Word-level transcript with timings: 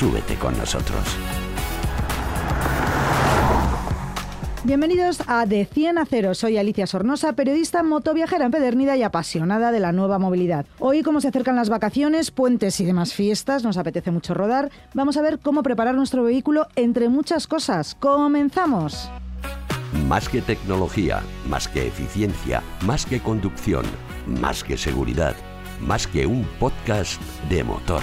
Súbete 0.00 0.34
con 0.36 0.56
nosotros. 0.56 0.98
Bienvenidos 4.64 5.22
a 5.26 5.44
De 5.44 5.66
100 5.66 5.98
a 5.98 6.06
0. 6.06 6.32
Soy 6.32 6.56
Alicia 6.56 6.86
Sornosa, 6.86 7.34
periodista 7.34 7.82
motoviajera 7.82 8.46
empedernida 8.46 8.96
y 8.96 9.02
apasionada 9.02 9.72
de 9.72 9.80
la 9.80 9.92
nueva 9.92 10.18
movilidad. 10.18 10.64
Hoy, 10.78 11.02
como 11.02 11.20
se 11.20 11.28
acercan 11.28 11.54
las 11.54 11.68
vacaciones, 11.68 12.30
puentes 12.30 12.80
y 12.80 12.86
demás 12.86 13.12
fiestas, 13.12 13.62
nos 13.62 13.76
apetece 13.76 14.10
mucho 14.10 14.32
rodar. 14.32 14.70
Vamos 14.94 15.18
a 15.18 15.20
ver 15.20 15.38
cómo 15.38 15.62
preparar 15.62 15.94
nuestro 15.94 16.22
vehículo 16.22 16.66
entre 16.76 17.10
muchas 17.10 17.46
cosas. 17.46 17.94
¡Comenzamos! 18.00 19.10
Más 20.08 20.30
que 20.30 20.40
tecnología, 20.40 21.20
más 21.46 21.68
que 21.68 21.88
eficiencia, 21.88 22.62
más 22.86 23.04
que 23.04 23.20
conducción, 23.20 23.84
más 24.26 24.64
que 24.64 24.78
seguridad, 24.78 25.36
más 25.78 26.06
que 26.06 26.24
un 26.24 26.44
podcast 26.58 27.20
de 27.50 27.64
motor. 27.64 28.00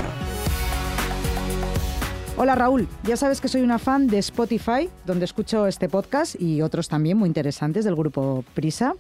Hola 2.40 2.54
Raúl, 2.54 2.88
ya 3.04 3.18
sabes 3.18 3.41
que 3.41 3.48
soy 3.48 3.62
una 3.62 3.80
fan 3.80 4.05
de 4.05 4.20
Spotify, 4.20 4.90
donde 5.08 5.26
escucho 5.26 5.66
este 5.66 5.90
podcast 5.90 6.40
y 6.40 6.62
otros 6.62 6.88
también 6.88 7.18
muy 7.18 7.26
interesantes 7.26 7.84
del 7.84 7.96
grupo 7.96 8.46
Prisa. 8.54 8.94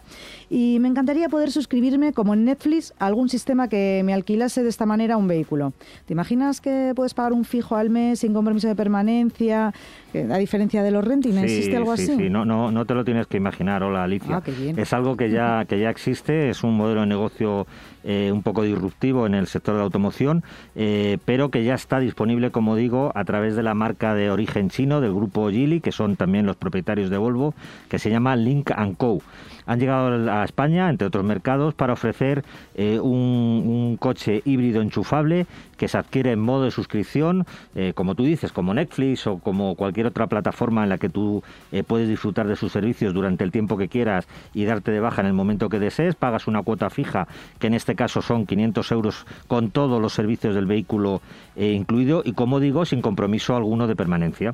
Y 0.49 0.79
me 0.79 0.87
encantaría 0.87 1.29
poder 1.29 1.51
suscribirme 1.51 2.13
como 2.13 2.33
en 2.33 2.45
Netflix 2.45 2.95
a 2.97 3.05
algún 3.05 3.29
sistema 3.29 3.67
que 3.67 4.01
me 4.03 4.15
alquilase 4.15 4.63
de 4.63 4.69
esta 4.69 4.87
manera 4.87 5.17
un 5.17 5.27
vehículo. 5.27 5.73
¿Te 6.07 6.13
imaginas 6.13 6.61
que 6.61 6.93
puedes 6.95 7.13
pagar 7.13 7.31
un 7.31 7.45
fijo 7.45 7.75
al 7.75 7.91
mes 7.91 8.21
sin 8.21 8.33
compromiso 8.33 8.69
de 8.69 8.75
permanencia? 8.75 9.71
A 10.15 10.37
diferencia 10.39 10.81
de 10.81 10.89
los 10.89 11.05
renting, 11.05 11.37
¿existe 11.37 11.77
algo 11.77 11.95
sí, 11.95 12.05
así? 12.05 12.15
Sí, 12.15 12.29
no, 12.31 12.43
no, 12.43 12.71
no 12.71 12.85
te 12.85 12.95
lo 12.95 13.05
tienes 13.05 13.27
que 13.27 13.37
imaginar, 13.37 13.83
hola 13.83 14.03
Alicia. 14.03 14.37
Ah, 14.37 14.41
qué 14.43 14.51
bien. 14.51 14.79
Es 14.79 14.93
algo 14.93 15.15
que 15.15 15.29
ya, 15.29 15.65
que 15.65 15.79
ya 15.79 15.91
existe, 15.91 16.49
es 16.49 16.63
un 16.63 16.75
modelo 16.75 17.01
de 17.01 17.07
negocio 17.07 17.67
eh, 18.03 18.31
un 18.31 18.41
poco 18.41 18.63
disruptivo 18.63 19.27
en 19.27 19.35
el 19.35 19.47
sector 19.47 19.75
de 19.75 19.79
la 19.79 19.83
automoción, 19.83 20.43
eh, 20.75 21.17
pero 21.25 21.51
que 21.51 21.63
ya 21.65 21.75
está 21.75 21.99
disponible, 21.99 22.51
como 22.51 22.75
digo, 22.75 23.11
a 23.13 23.25
través 23.27 23.55
de 23.55 23.61
la 23.61 23.75
marca 23.75 24.15
de 24.15 24.31
origen 24.31 24.69
chino 24.71 25.01
del 25.01 25.13
grupo 25.13 25.51
Geely, 25.51 25.81
que 25.81 25.91
son 25.91 26.15
también 26.15 26.47
los 26.47 26.55
propietarios 26.55 27.11
de 27.11 27.17
Volvo, 27.17 27.53
que 27.89 27.99
se 27.99 28.09
llama 28.09 28.35
Link 28.35 28.71
Co. 28.97 29.21
Han 29.67 29.79
llegado 29.79 30.31
a 30.31 30.45
España, 30.45 30.89
entre 30.89 31.07
otros 31.07 31.25
mercados, 31.25 31.73
para 31.73 31.93
ofrecer 31.93 32.43
eh, 32.75 32.99
un, 32.99 33.97
coche 33.99 34.41
híbrido 34.45 34.81
enchufable 34.81 35.45
que 35.75 35.87
se 35.87 35.97
adquiere 35.97 36.31
en 36.31 36.39
modo 36.39 36.63
de 36.63 36.71
suscripción, 36.71 37.45
eh, 37.75 37.91
como 37.93 38.15
tú 38.15 38.23
dices, 38.23 38.51
como 38.51 38.73
Netflix 38.73 39.27
o 39.27 39.39
como 39.39 39.75
cualquier 39.75 40.07
otra 40.07 40.27
plataforma 40.27 40.83
en 40.83 40.89
la 40.89 40.97
que 40.97 41.09
tú 41.09 41.43
eh, 41.71 41.83
puedes 41.83 42.07
disfrutar 42.07 42.47
de 42.47 42.55
sus 42.55 42.71
servicios 42.71 43.13
durante 43.13 43.43
el 43.43 43.51
tiempo 43.51 43.77
que 43.77 43.89
quieras 43.89 44.27
y 44.53 44.63
darte 44.65 44.91
de 44.91 44.99
baja 44.99 45.21
en 45.21 45.27
el 45.27 45.33
momento 45.33 45.69
que 45.69 45.79
desees. 45.79 46.15
Pagas 46.15 46.47
una 46.47 46.63
cuota 46.63 46.89
fija, 46.89 47.27
que 47.59 47.67
en 47.67 47.73
este 47.73 47.95
caso 47.95 48.21
son 48.21 48.45
500 48.45 48.91
euros 48.91 49.25
con 49.47 49.71
todos 49.71 50.01
los 50.01 50.13
servicios 50.13 50.55
del 50.55 50.65
vehículo 50.65 51.21
incluido 51.57 52.21
y, 52.23 52.31
como 52.31 52.59
digo, 52.59 52.85
sin 52.85 53.01
compromiso 53.01 53.55
alguno 53.55 53.87
de 53.87 53.95
permanencia. 53.95 54.53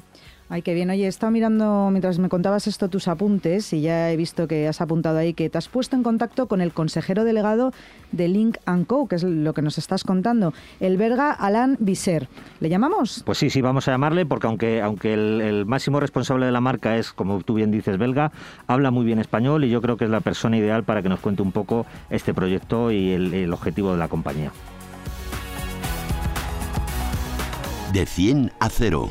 Ay, 0.54 0.62
qué 0.62 0.76
bien. 0.76 0.92
Oye, 0.92 1.06
he 1.06 1.08
estado 1.08 1.32
mirando 1.32 1.90
mientras 1.90 2.20
me 2.20 2.30
contabas 2.30 2.68
esto 2.68 2.88
tus 2.88 3.08
apuntes 3.08 3.74
y 3.74 3.82
ya 3.82 4.12
he 4.12 4.16
visto 4.16 4.48
que 4.48 4.68
has 4.68 4.82
apuntado 4.82 5.18
ahí 5.18 5.34
que 5.34 5.50
te 5.50 5.58
has 5.58 5.68
puesto 5.68 5.96
en 5.96 6.04
contacto 6.04 6.48
con 6.48 6.62
el 6.62 6.74
consejero 6.74 7.24
delegado 7.24 7.74
de 8.12 8.28
Link 8.28 8.58
Co, 8.86 9.08
que 9.08 9.16
es 9.16 9.24
lo 9.24 9.56
que 9.56 9.64
nos 9.64 9.80
estás 9.80 10.04
contando, 10.04 10.54
el 10.80 10.98
belga 10.98 11.32
Alain 11.32 11.76
Visser. 11.80 12.30
¿Le 12.60 12.70
llamamos? 12.70 13.24
Pues 13.26 13.40
sí, 13.40 13.50
sí, 13.50 13.62
vamos 13.62 13.88
a 13.88 13.94
llamarle 13.94 14.28
porque 14.28 14.46
aunque, 14.46 14.80
aunque 14.84 15.16
el, 15.16 15.42
el, 15.42 15.66
máximo 15.66 16.00
responsable 16.00 16.46
de 16.46 16.52
la 16.52 16.62
marca 16.62 16.98
es, 16.98 17.14
como 17.14 17.42
tú 17.42 17.56
bien 17.56 17.72
dices, 17.72 17.98
belga, 17.98 18.32
habla 18.68 18.92
muy 18.92 19.06
bien 19.06 19.18
español 19.18 19.64
y 19.64 19.72
yo 19.72 19.82
creo 19.82 19.98
que 19.98 20.06
es 20.06 20.12
la 20.12 20.22
persona 20.22 20.56
ideal 20.56 20.84
para 20.84 21.02
que 21.02 21.10
nos 21.10 21.20
cuente 21.20 21.42
un 21.42 21.52
poco 21.52 21.88
este 22.12 22.32
proyecto 22.32 22.92
y 22.92 23.10
el, 23.10 23.34
el 23.34 23.52
objetivo 23.54 23.94
de 23.94 23.98
la 23.98 24.08
compañía. 24.08 24.52
De 27.92 28.06
100 28.06 28.52
a 28.60 28.70
0. 28.70 29.10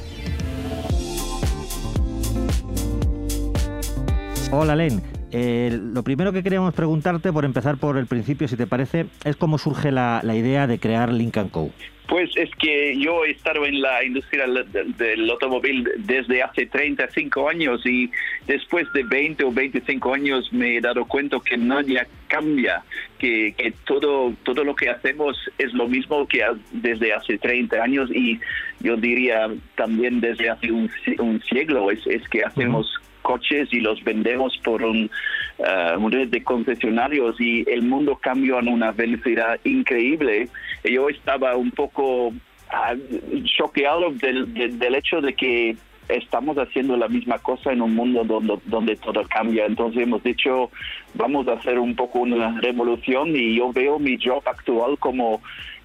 Hola, 4.54 4.76
Len. 4.76 5.00
Eh, 5.30 5.70
lo 5.94 6.02
primero 6.02 6.30
que 6.30 6.42
queríamos 6.42 6.74
preguntarte, 6.74 7.32
por 7.32 7.46
empezar 7.46 7.78
por 7.78 7.96
el 7.96 8.06
principio, 8.06 8.46
si 8.48 8.54
te 8.54 8.66
parece, 8.66 9.06
es 9.24 9.34
cómo 9.36 9.56
surge 9.56 9.90
la, 9.90 10.20
la 10.22 10.36
idea 10.36 10.66
de 10.66 10.78
crear 10.78 11.10
Link 11.10 11.38
Co. 11.50 11.70
Pues 12.06 12.36
es 12.36 12.50
que 12.56 12.94
yo 12.98 13.24
he 13.24 13.30
estado 13.30 13.64
en 13.64 13.80
la 13.80 14.04
industria 14.04 14.46
del, 14.46 14.94
del, 14.98 15.30
automóvil 15.30 15.88
desde 16.00 16.42
hace 16.42 16.66
35 16.66 17.48
años 17.48 17.80
y 17.86 18.10
después 18.46 18.86
de 18.92 19.04
20 19.04 19.42
o 19.44 19.52
25 19.52 20.12
años 20.12 20.52
me 20.52 20.76
he 20.76 20.80
dado 20.82 21.06
cuenta 21.06 21.38
que 21.42 21.56
nadie 21.56 22.06
cambia, 22.28 22.82
que, 23.18 23.54
que 23.56 23.72
todo, 23.86 24.34
todo 24.42 24.64
lo 24.64 24.76
que 24.76 24.90
hacemos 24.90 25.38
es 25.56 25.72
lo 25.72 25.88
mismo 25.88 26.28
que 26.28 26.44
desde 26.72 27.14
hace 27.14 27.38
30 27.38 27.82
años 27.82 28.10
y 28.14 28.38
yo 28.80 28.98
diría 28.98 29.48
también 29.76 30.20
desde 30.20 30.50
hace 30.50 30.70
un, 30.70 30.90
un 31.20 31.40
siglo, 31.44 31.90
es, 31.90 32.06
es 32.06 32.28
que 32.28 32.44
hacemos... 32.44 32.86
Uh 32.86 32.98
-huh 32.98 33.11
coches 33.22 33.68
y 33.72 33.80
los 33.80 34.02
vendemos 34.04 34.58
por 34.64 34.82
un, 34.82 35.10
uh, 35.58 36.08
red 36.08 36.28
de 36.28 36.42
concesionarios 36.42 37.40
y 37.40 37.68
el 37.70 37.82
mundo 37.82 38.18
cambió 38.20 38.58
a 38.58 38.62
una 38.62 38.92
velocidad 38.92 39.58
increíble. 39.64 40.48
Yo 40.84 41.08
estaba 41.08 41.56
un 41.56 41.70
poco 41.70 42.28
uh, 42.28 42.32
choqueado 43.56 44.10
del, 44.12 44.52
del, 44.52 44.78
del 44.78 44.94
hecho 44.94 45.20
de 45.20 45.34
que 45.34 45.76
estamos 46.08 46.56
haciendo 46.58 46.96
la 46.96 47.08
misma 47.08 47.38
cosa 47.38 47.72
en 47.72 47.82
un 47.82 47.94
mundo 47.94 48.24
donde, 48.24 48.58
donde 48.66 48.96
todo 48.96 49.22
cambia. 49.28 49.66
Entonces 49.66 50.02
hemos 50.02 50.22
dicho, 50.22 50.70
vamos 51.14 51.48
a 51.48 51.52
hacer 51.52 51.78
un 51.78 51.94
poco 51.94 52.20
una 52.20 52.60
revolución 52.60 53.34
y 53.34 53.56
yo 53.56 53.72
veo 53.72 53.98
mi 53.98 54.18
job 54.22 54.42
actual 54.46 54.98
como 54.98 55.40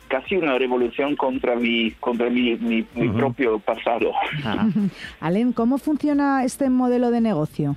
casi 0.07 0.35
una 0.35 0.57
revolución 0.57 1.16
contra 1.16 1.56
mi 1.56 1.91
contra 2.00 2.29
mi, 2.29 2.56
mi, 2.56 2.81
uh 2.81 2.85
-huh. 2.95 3.18
propio 3.18 3.59
pasado. 3.59 4.12
Alen, 5.19 5.53
¿cómo 5.53 5.78
funciona 5.78 6.44
este 6.44 6.69
modelo 6.69 7.12
de 7.12 7.22
negocio? 7.22 7.75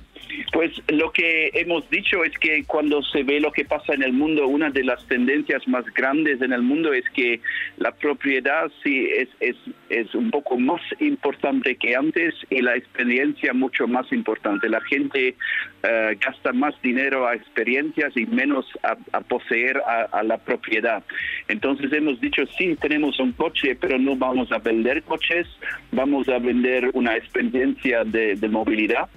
Pues 0.53 0.71
lo 0.87 1.11
que 1.11 1.49
hemos 1.53 1.89
dicho 1.89 2.23
es 2.23 2.37
que 2.37 2.63
cuando 2.65 3.01
se 3.03 3.23
ve 3.23 3.39
lo 3.39 3.51
que 3.51 3.65
pasa 3.65 3.93
en 3.93 4.03
el 4.03 4.13
mundo, 4.13 4.47
una 4.47 4.69
de 4.69 4.83
las 4.83 5.05
tendencias 5.07 5.67
más 5.67 5.85
grandes 5.93 6.41
en 6.41 6.53
el 6.53 6.61
mundo 6.61 6.93
es 6.93 7.03
que 7.09 7.41
la 7.77 7.91
propiedad 7.91 8.69
sí 8.83 9.07
es, 9.15 9.29
es, 9.39 9.55
es 9.89 10.13
un 10.15 10.29
poco 10.29 10.57
más 10.57 10.81
importante 10.99 11.75
que 11.75 11.95
antes 11.95 12.35
y 12.49 12.61
la 12.61 12.75
experiencia 12.75 13.53
mucho 13.53 13.87
más 13.87 14.11
importante. 14.11 14.69
La 14.69 14.81
gente 14.81 15.35
uh, 15.83 16.17
gasta 16.19 16.53
más 16.53 16.79
dinero 16.81 17.27
a 17.27 17.35
experiencias 17.35 18.15
y 18.15 18.25
menos 18.25 18.65
a, 18.83 18.97
a 19.11 19.21
poseer 19.21 19.77
a, 19.77 20.03
a, 20.11 20.23
la 20.23 20.37
propiedad. 20.37 21.03
Entonces 21.51 21.91
hemos 21.91 22.19
dicho, 22.21 22.43
sí, 22.57 22.77
tenemos 22.79 23.19
un 23.19 23.33
coche, 23.33 23.75
pero 23.75 23.99
no 23.99 24.15
vamos 24.15 24.51
a 24.53 24.59
vender 24.59 25.03
coches, 25.03 25.47
vamos 25.91 26.29
a 26.29 26.39
vender 26.39 26.89
una 26.93 27.17
experiencia 27.17 28.05
de, 28.05 28.37
movilidad 28.49 29.09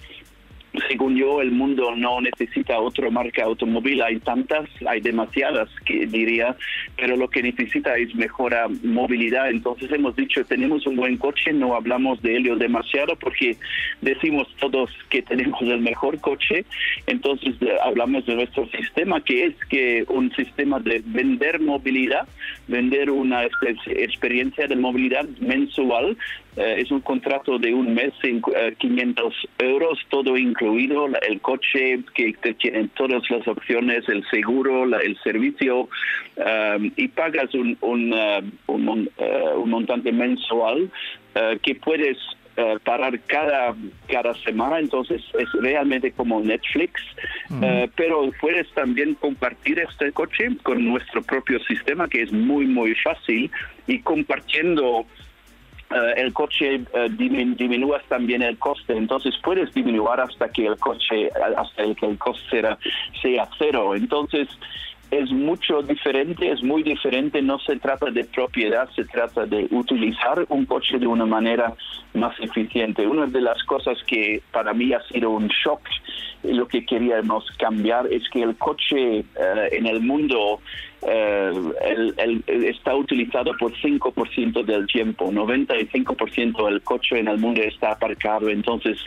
según 0.88 1.16
yo, 1.16 1.40
el 1.40 1.52
mundo 1.52 1.94
no 1.96 2.20
necesita 2.20 2.78
otra 2.78 3.10
marca 3.10 3.44
automóvil. 3.44 4.02
Hay 4.02 4.18
tantas, 4.18 4.68
hay 4.86 5.00
demasiadas, 5.00 5.68
que 5.84 6.06
diría, 6.06 6.56
pero 6.96 7.16
lo 7.16 7.28
que 7.28 7.42
necesita 7.42 7.96
es 7.96 8.14
mejora 8.14 8.66
movilidad. 8.82 9.50
Entonces 9.50 9.90
hemos 9.92 10.16
dicho, 10.16 10.44
tenemos 10.44 10.86
un 10.86 10.96
buen 10.96 11.16
coche, 11.16 11.52
no 11.52 11.74
hablamos 11.74 12.20
de 12.22 12.36
ello 12.36 12.56
demasiado 12.56 13.16
porque 13.16 13.56
decimos 14.00 14.48
todos 14.58 14.90
que 15.10 15.22
tenemos 15.22 15.60
el 15.62 15.80
mejor 15.80 16.20
coche. 16.20 16.64
Entonces 17.06 17.58
de, 17.60 17.78
hablamos 17.80 18.26
de 18.26 18.34
nuestro 18.34 18.68
sistema, 18.68 19.22
que 19.22 19.46
es 19.46 19.54
que 19.68 20.04
un 20.08 20.34
sistema 20.34 20.80
de 20.80 21.02
vender 21.04 21.60
movilidad, 21.60 22.26
vender 22.66 23.10
una 23.10 23.44
experiencia 23.44 24.66
de 24.66 24.76
movilidad 24.76 25.26
mensual. 25.40 26.16
Eh, 26.56 26.76
es 26.78 26.90
un 26.90 27.00
contrato 27.00 27.58
de 27.58 27.74
un 27.74 27.94
mes, 27.94 28.12
en, 28.22 28.36
uh, 28.36 28.74
500 28.78 29.34
euros, 29.58 29.98
todo 30.08 30.36
incluido, 30.36 31.08
el 31.28 31.40
coche 31.40 32.00
que 32.14 32.32
te 32.34 32.54
tiene 32.54 32.88
todas 32.94 33.28
las 33.28 33.46
opciones, 33.48 34.08
el 34.08 34.24
seguro, 34.30 34.86
la, 34.86 34.98
el 34.98 35.18
servicio, 35.22 35.88
um, 36.36 36.90
y 36.96 37.08
pagas 37.08 37.52
un, 37.54 37.76
un, 37.80 38.12
uh, 38.12 38.42
un, 38.66 38.88
uh, 38.88 39.60
un 39.60 39.70
montante 39.70 40.12
mensual 40.12 40.90
que 41.62 41.74
puedes 41.74 42.16
Uh, 42.56 42.78
parar 42.84 43.18
cada 43.26 43.74
cada 44.06 44.32
semana 44.44 44.78
entonces 44.78 45.20
es 45.36 45.48
realmente 45.60 46.12
como 46.12 46.40
Netflix 46.40 47.02
uh 47.50 47.54
-huh. 47.54 47.86
uh, 47.86 47.90
pero 47.96 48.30
puedes 48.40 48.70
también 48.74 49.14
compartir 49.14 49.80
este 49.80 50.12
coche 50.12 50.50
con 50.62 50.84
nuestro 50.84 51.20
propio 51.22 51.58
sistema 51.64 52.06
que 52.06 52.22
es 52.22 52.30
muy 52.30 52.66
muy 52.66 52.94
fácil 52.94 53.50
y 53.88 53.98
compartiendo 54.02 55.00
eh, 55.00 55.04
el 56.16 56.32
coche 56.32 56.80
uh, 56.80 57.08
disminúas 57.08 58.02
también 58.08 58.42
el 58.42 58.58
coste, 58.58 58.96
entonces 58.96 59.34
puedes 59.42 59.72
disminuir 59.74 60.20
hasta 60.20 60.48
que 60.48 60.66
el 60.66 60.76
coche, 60.76 61.30
hasta 61.56 61.94
que 61.94 62.06
el 62.06 62.18
coste 62.18 62.44
sea, 62.50 62.78
sea 63.22 63.48
cero. 63.58 63.94
Entonces, 63.94 64.48
es 65.10 65.30
mucho 65.30 65.82
diferente, 65.82 66.50
es 66.50 66.62
muy 66.62 66.82
diferente, 66.82 67.40
no 67.40 67.58
se 67.60 67.76
trata 67.76 68.10
de 68.10 68.24
propiedad, 68.24 68.88
se 68.96 69.04
trata 69.04 69.46
de 69.46 69.68
utilizar 69.70 70.44
un 70.48 70.66
coche 70.66 70.98
de 70.98 71.06
una 71.06 71.24
manera 71.24 71.74
más 72.14 72.38
eficiente. 72.40 73.06
Una 73.06 73.26
de 73.26 73.40
las 73.40 73.62
cosas 73.64 73.96
que 74.06 74.42
para 74.50 74.72
mí 74.72 74.92
ha 74.92 75.00
sido 75.08 75.30
un 75.30 75.48
shock, 75.48 75.80
lo 76.42 76.66
que 76.66 76.84
queríamos 76.84 77.44
cambiar, 77.58 78.06
es 78.12 78.28
que 78.30 78.42
el 78.42 78.56
coche 78.56 79.20
eh, 79.20 79.24
en 79.72 79.86
el 79.86 80.00
mundo 80.00 80.60
eh, 81.06 82.42
está 82.46 82.94
utilizado 82.94 83.52
por 83.58 83.72
5% 83.74 84.64
del 84.64 84.86
tiempo, 84.86 85.30
95% 85.30 86.66
del 86.66 86.82
coche 86.82 87.18
en 87.18 87.28
el 87.28 87.38
mundo 87.38 87.60
está 87.62 87.92
aparcado, 87.92 88.48
entonces 88.48 88.98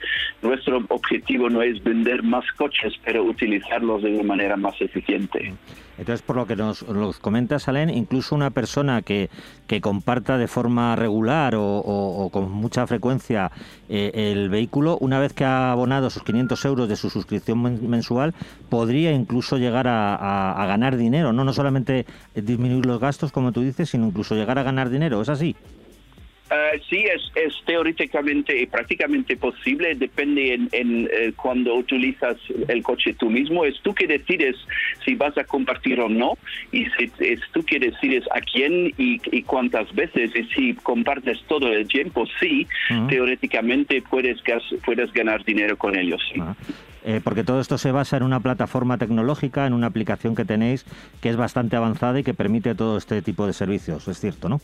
nuestro 0.42 0.84
objetivo 0.90 1.50
no 1.50 1.62
es 1.62 1.84
vender 1.84 2.24
más 2.24 2.46
coches, 2.54 2.94
pero 3.04 3.24
utilizarlos 3.24 4.04
de 4.04 4.14
una 4.14 4.24
manera 4.24 4.58
más 4.58 4.80
eficiente. 4.82 5.54
Entonces, 5.98 6.22
por 6.22 6.36
lo 6.36 6.46
que 6.46 6.56
nos, 6.56 6.84
comentas, 7.20 7.68
Alain, 7.68 7.90
incluso 7.90 8.36
una 8.36 8.52
persona 8.52 9.02
que, 9.02 9.30
que 9.66 9.82
comparta 9.82 10.38
de 10.38 10.48
forma 10.48 10.96
regular 10.96 11.56
o, 11.58 12.30
con 12.32 12.52
mucha 12.52 12.86
frecuencia 12.86 13.52
eh, 13.90 14.12
el 14.14 14.50
vehículo, 14.50 14.98
una 15.00 15.20
vez 15.20 15.34
que 15.34 15.44
ha 15.44 15.72
abonado 15.72 16.10
sus 16.12 16.24
500 16.24 16.66
euros 16.66 16.90
de 16.90 16.96
su 16.96 17.10
suscripción 17.10 17.90
mensual, 17.90 18.36
podría 18.70 19.12
incluso 19.12 19.58
llegar 19.58 19.88
a, 19.88 20.66
ganar 20.68 20.98
dinero, 20.98 21.34
no, 21.34 21.44
no 21.44 21.54
solamente 21.54 21.87
disminuir 22.34 22.86
los 22.86 23.00
gastos, 23.00 23.32
como 23.32 23.52
tú 23.52 23.62
dices, 23.62 23.90
sino 23.90 24.08
incluso 24.08 24.36
llegar 24.36 24.58
a 24.60 24.64
ganar 24.64 24.90
dinero. 24.90 25.22
¿Es 25.22 25.30
así? 25.30 25.56
Uh, 26.50 26.80
sí, 26.90 27.04
es, 27.04 27.22
es 27.36 27.54
teóricamente 27.66 28.58
y 28.58 28.68
prácticamente 28.68 29.36
posible, 29.36 29.96
depende 29.96 30.54
en, 30.54 30.70
en 30.72 31.10
eh, 31.12 31.34
cuando 31.36 31.76
utilizas 31.76 32.38
el 32.70 32.84
coche 32.84 33.14
tú 33.16 33.30
mismo, 33.30 33.66
es 33.66 33.76
tú 33.82 33.94
que 33.94 34.08
decides 34.08 34.56
si 35.04 35.16
vas 35.16 35.38
a 35.38 35.44
compartir 35.44 36.00
o 36.00 36.08
no, 36.08 36.38
y 36.72 36.86
si, 36.92 37.12
es 37.20 37.42
tú 37.52 37.64
que 37.64 37.80
decides 37.80 38.24
a 38.34 38.40
quién 38.40 38.94
y, 38.98 39.42
cuántas 39.42 39.94
veces, 39.94 40.32
y 40.38 40.44
si 40.56 40.74
compartes 40.76 41.38
todo 41.50 41.68
el 41.74 41.86
tiempo, 41.86 42.26
sí, 42.40 42.66
teóricamente 43.10 44.02
puedes, 44.10 44.42
puedes 44.86 45.12
ganar 45.12 45.44
dinero 45.44 45.76
con 45.76 45.98
ellos. 45.98 46.22
Eh, 47.10 47.22
porque 47.24 47.46
todo 47.46 47.62
esto 47.62 47.78
se 47.78 47.94
basa 47.94 48.18
en 48.18 48.24
una 48.24 48.42
plataforma 48.42 48.98
tecnológica, 48.98 49.66
en 49.66 49.72
una 49.72 49.88
aplicación 49.88 50.36
que 50.36 50.44
tenéis 50.44 50.86
que 51.22 51.30
es 51.30 51.38
bastante 51.38 51.78
avanzada 51.78 52.20
y 52.20 52.24
que 52.24 52.34
permite 52.34 52.76
todo 52.76 52.98
este 52.98 53.22
tipo 53.22 53.48
de 53.48 53.54
servicios, 53.54 54.10
es 54.10 54.20
cierto, 54.20 54.50
¿no? 54.50 54.60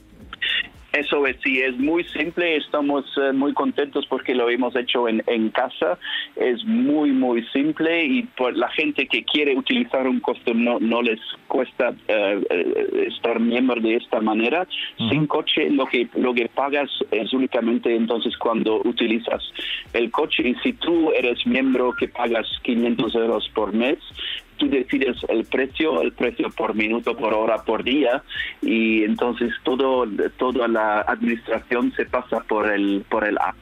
Eso 0.93 1.25
es, 1.25 1.37
sí, 1.43 1.59
es 1.59 1.75
muy 1.79 2.03
simple, 2.03 2.57
estamos 2.57 3.03
eh, 3.17 3.33
muy 3.33 3.51
contentos 3.53 4.05
porque 4.05 4.35
lo 4.35 4.47
hemos 4.47 4.75
hecho 4.75 5.07
en, 5.07 5.23
en, 5.25 5.49
casa, 5.49 5.97
es 6.35 6.63
muy, 6.65 7.11
muy 7.11 7.43
simple 7.47 8.05
y 8.05 8.21
por 8.23 8.55
la 8.55 8.69
gente 8.69 9.07
que 9.07 9.23
quiere 9.23 9.57
utilizar 9.57 10.07
un 10.07 10.19
costo 10.19 10.53
no, 10.53 10.79
no 10.79 11.01
les 11.01 11.19
cuesta 11.47 11.95
eh, 12.07 13.07
estar 13.07 13.39
miembro 13.39 13.81
de 13.81 13.95
esta 13.95 14.21
manera. 14.21 14.67
Sin 15.09 15.25
coche 15.25 15.67
lo 15.71 15.87
que, 15.87 16.07
lo 16.13 16.31
que 16.31 16.47
pagas 16.47 16.91
es 17.09 17.33
únicamente 17.33 17.95
entonces 17.95 18.37
cuando 18.37 18.79
utilizas 18.83 19.41
el 19.93 20.11
coche. 20.11 20.47
Y 20.47 20.55
si 20.61 20.73
tú 20.73 21.11
eres 21.11 21.43
miembro 21.47 21.93
que 21.93 22.07
pagas 22.07 22.47
500 22.61 23.15
euros 23.15 23.49
por 23.55 23.73
mes, 23.73 23.97
tú 24.63 24.69
decides 24.69 25.17
el 25.29 25.45
precio, 25.45 26.01
el 26.01 26.13
precio 26.13 26.49
por 26.51 26.75
minuto, 26.75 27.15
por 27.15 27.33
hora, 27.33 27.63
por 27.63 27.83
día, 27.83 28.23
y 28.61 29.03
entonces 29.03 29.51
todo, 29.63 30.05
toda 30.37 30.67
la 30.67 31.01
administración 31.01 31.93
se 31.95 32.05
pasa 32.05 32.39
por 32.41 32.71
el, 32.71 33.05
por 33.09 33.27
el 33.27 33.37
app. 33.37 33.55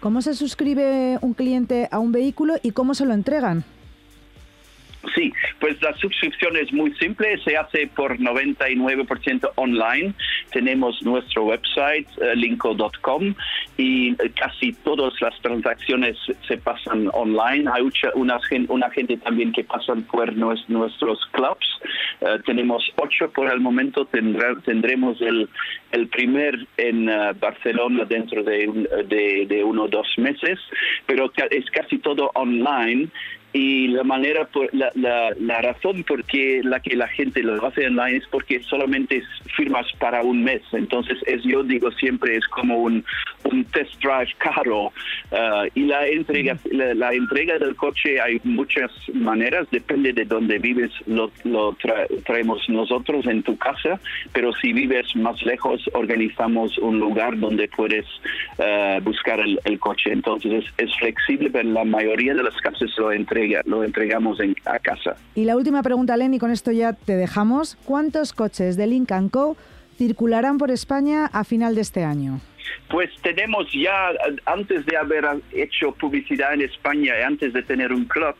¿Cómo 0.00 0.22
se 0.22 0.34
suscribe 0.34 1.18
un 1.20 1.34
cliente 1.34 1.88
a 1.90 1.98
un 1.98 2.10
vehículo 2.12 2.54
y 2.62 2.72
cómo 2.72 2.94
se 2.94 3.04
lo 3.04 3.14
entregan? 3.14 3.64
Sí, 5.14 5.32
pues 5.58 5.80
la 5.82 5.92
suscripción 5.94 6.56
es 6.56 6.72
muy 6.72 6.94
simple, 6.94 7.36
se 7.42 7.56
hace 7.56 7.88
por 7.88 8.18
99% 8.18 9.50
online. 9.56 10.14
Tenemos 10.52 11.02
nuestro 11.02 11.44
website, 11.44 12.06
uh, 12.18 12.36
linko.com, 12.36 13.34
y 13.76 14.14
casi 14.38 14.72
todas 14.84 15.12
las 15.20 15.38
transacciones 15.40 16.16
se 16.46 16.56
pasan 16.58 17.10
online. 17.12 17.68
Hay 17.72 17.82
una, 18.14 18.38
una 18.68 18.90
gente 18.90 19.16
también 19.16 19.52
que 19.52 19.64
pasan 19.64 20.02
por 20.02 20.32
nuestros 20.36 21.26
clubs. 21.32 21.66
Eh, 22.20 22.38
tenemos 22.46 22.88
ocho 22.96 23.30
por 23.32 23.50
el 23.50 23.60
momento, 23.60 24.06
tendremos 24.06 25.20
el, 25.20 25.48
primer 26.08 26.66
en 26.76 27.08
eh, 27.08 27.32
Barcelona 27.40 28.04
dentro 28.04 28.44
de, 28.44 28.66
de, 29.08 29.46
de 29.46 29.64
uno 29.64 29.84
o 29.84 29.88
dos 29.88 30.06
meses, 30.18 30.58
pero 31.06 31.32
es 31.50 31.70
casi 31.70 31.98
todo 31.98 32.30
online 32.34 33.08
y 33.52 33.88
la 33.88 34.02
manera 34.02 34.46
por 34.46 34.72
la, 34.74 34.90
la, 34.94 35.30
la, 35.38 35.60
razón 35.60 36.04
por 36.04 36.24
qué 36.24 36.62
la 36.64 36.80
que 36.80 36.96
la 36.96 37.06
gente 37.08 37.42
lo 37.42 37.64
hace 37.66 37.86
online 37.86 38.16
es 38.16 38.26
porque 38.30 38.60
solamente 38.62 39.22
firmas 39.56 39.86
para 39.98 40.22
un 40.22 40.42
mes. 40.42 40.62
Entonces 40.72 41.18
es 41.26 41.42
yo 41.42 41.62
digo 41.62 41.90
siempre 41.92 42.36
es 42.36 42.46
como 42.46 42.78
un, 42.78 43.04
un 43.44 43.64
test 43.66 43.92
drive 44.00 44.32
caro 44.38 44.86
uh, 44.86 45.68
y 45.74 45.82
la 45.82 46.06
entrega 46.06 46.56
la, 46.70 47.12
entrega 47.12 47.58
del 47.58 47.76
coche 47.76 48.20
hay 48.20 48.40
muchas 48.44 48.90
maneras 49.12 49.66
depende 49.70 50.12
de 50.12 50.24
dónde 50.24 50.58
vives 50.58 50.90
lo, 51.06 51.30
lo 51.44 51.76
traemos 52.24 52.66
nosotros 52.68 53.26
en 53.26 53.42
tu 53.42 53.56
casa 53.58 54.00
pero 54.32 54.52
si 54.54 54.72
vives 54.72 55.14
más 55.14 55.42
lejos 55.42 55.82
organizamos 55.92 56.78
un 56.78 56.98
lugar 56.98 57.38
donde 57.38 57.68
puedes 57.68 58.06
uh, 58.58 59.02
buscar 59.02 59.40
el, 59.40 59.60
el, 59.64 59.78
coche. 59.78 60.10
Entonces 60.10 60.64
es, 60.78 60.88
es 60.88 60.96
flexible 60.96 61.50
pero 61.50 61.68
la 61.68 61.84
mayoría 61.84 62.34
de 62.34 62.42
las 62.42 62.56
casas 62.56 62.90
lo 62.96 63.12
entregan 63.12 63.41
lo 63.64 63.84
entregamos 63.84 64.40
en, 64.40 64.54
a 64.64 64.78
casa. 64.78 65.16
Y 65.34 65.44
la 65.44 65.56
última 65.56 65.82
pregunta, 65.82 66.16
Lenny, 66.16 66.38
con 66.38 66.50
esto 66.50 66.70
ya 66.72 66.92
te 66.92 67.16
dejamos. 67.16 67.76
¿Cuántos 67.84 68.32
coches 68.32 68.76
de 68.76 68.86
Lincoln 68.86 69.28
Co 69.28 69.56
circularán 69.96 70.58
por 70.58 70.70
España 70.70 71.26
a 71.26 71.44
final 71.44 71.74
de 71.74 71.80
este 71.80 72.04
año? 72.04 72.40
Pues 72.88 73.10
tenemos 73.22 73.70
ya, 73.72 74.10
antes 74.46 74.84
de 74.86 74.96
haber 74.96 75.24
hecho 75.52 75.92
publicidad 75.92 76.54
en 76.54 76.62
España 76.62 77.14
antes 77.26 77.52
de 77.52 77.62
tener 77.62 77.92
un 77.92 78.04
club, 78.04 78.34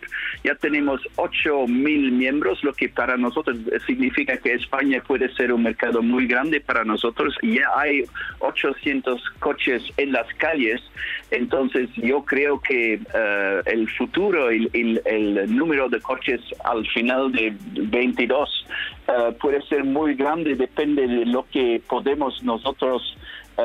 ya 0.45 0.55
tenemos 0.55 1.01
8 1.17 1.67
mil 1.67 2.13
miembros, 2.13 2.63
lo 2.63 2.73
que 2.73 2.89
para 2.89 3.17
nosotros 3.17 3.57
significa 3.87 4.37
que 4.37 4.55
España 4.55 5.03
puede 5.07 5.33
ser 5.35 5.53
un 5.53 5.63
mercado 5.63 6.03
muy 6.03 6.27
grande 6.27 6.61
para 6.61 6.85
nosotros. 6.85 7.35
Ya 7.43 7.69
hay 7.77 8.05
800 8.41 9.21
coches 9.39 9.83
en 9.97 10.13
las 10.13 10.27
calles, 10.35 10.81
entonces 11.31 11.89
yo 11.97 12.25
creo 12.25 12.61
que 12.61 13.01
uh, 13.15 13.69
el 13.69 13.89
futuro 13.91 14.53
y 14.53 14.69
el, 14.73 15.03
el, 15.05 15.57
número 15.57 15.89
de 15.89 16.01
coches 16.01 16.41
al 16.65 16.87
final 16.89 17.33
de 17.33 17.55
22 17.73 18.67
uh, 19.09 19.33
puede 19.39 19.63
ser 19.63 19.85
muy 19.85 20.15
grande, 20.15 20.55
depende 20.55 21.07
de 21.07 21.27
lo 21.27 21.47
que 21.51 21.81
podemos 21.89 22.43
nosotros 22.43 23.17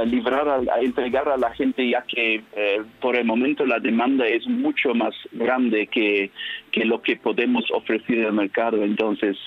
librar, 0.06 0.48
a, 0.48 0.82
entregar 0.82 1.30
a 1.30 1.38
la 1.38 1.52
gente, 1.54 1.90
ya 1.90 2.02
que 2.02 2.42
eh, 2.56 2.82
por 3.00 3.16
el 3.16 3.26
momento 3.26 3.66
la 3.66 3.80
demanda 3.80 4.28
es 4.28 4.46
mucho 4.48 4.94
más 4.94 5.14
grande 5.32 5.88
que, 5.88 6.32
que 6.72 6.86
lo 6.86 7.02
que 7.02 7.16
podemos 7.16 7.66
ofrecer 7.72 8.26
al 8.26 8.34
mercado. 8.34 8.84
Entonces, 8.84 9.38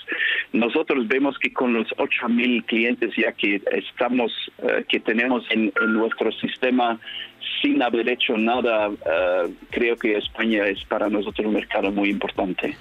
nosotros 0.53 1.07
vemos 1.07 1.37
que 1.37 1.53
con 1.53 1.73
los 1.73 1.87
8.000 1.97 2.65
clientes 2.65 3.13
ya 3.15 3.31
que 3.33 3.61
estamos, 3.71 4.31
eh, 4.63 4.83
que 4.87 4.99
tenemos 4.99 5.43
en, 5.51 5.71
nuestro 5.87 6.31
sistema, 6.31 6.99
sin 7.61 7.81
haber 7.81 8.09
hecho 8.09 8.37
nada, 8.37 8.89
eh, 8.89 9.53
creo 9.69 9.95
que 9.95 10.17
España 10.17 10.65
es 10.65 10.83
para 10.85 11.09
nosotros 11.09 11.45
un 11.45 11.53
mercado 11.53 11.91
muy 11.91 12.09
importante. 12.09 12.75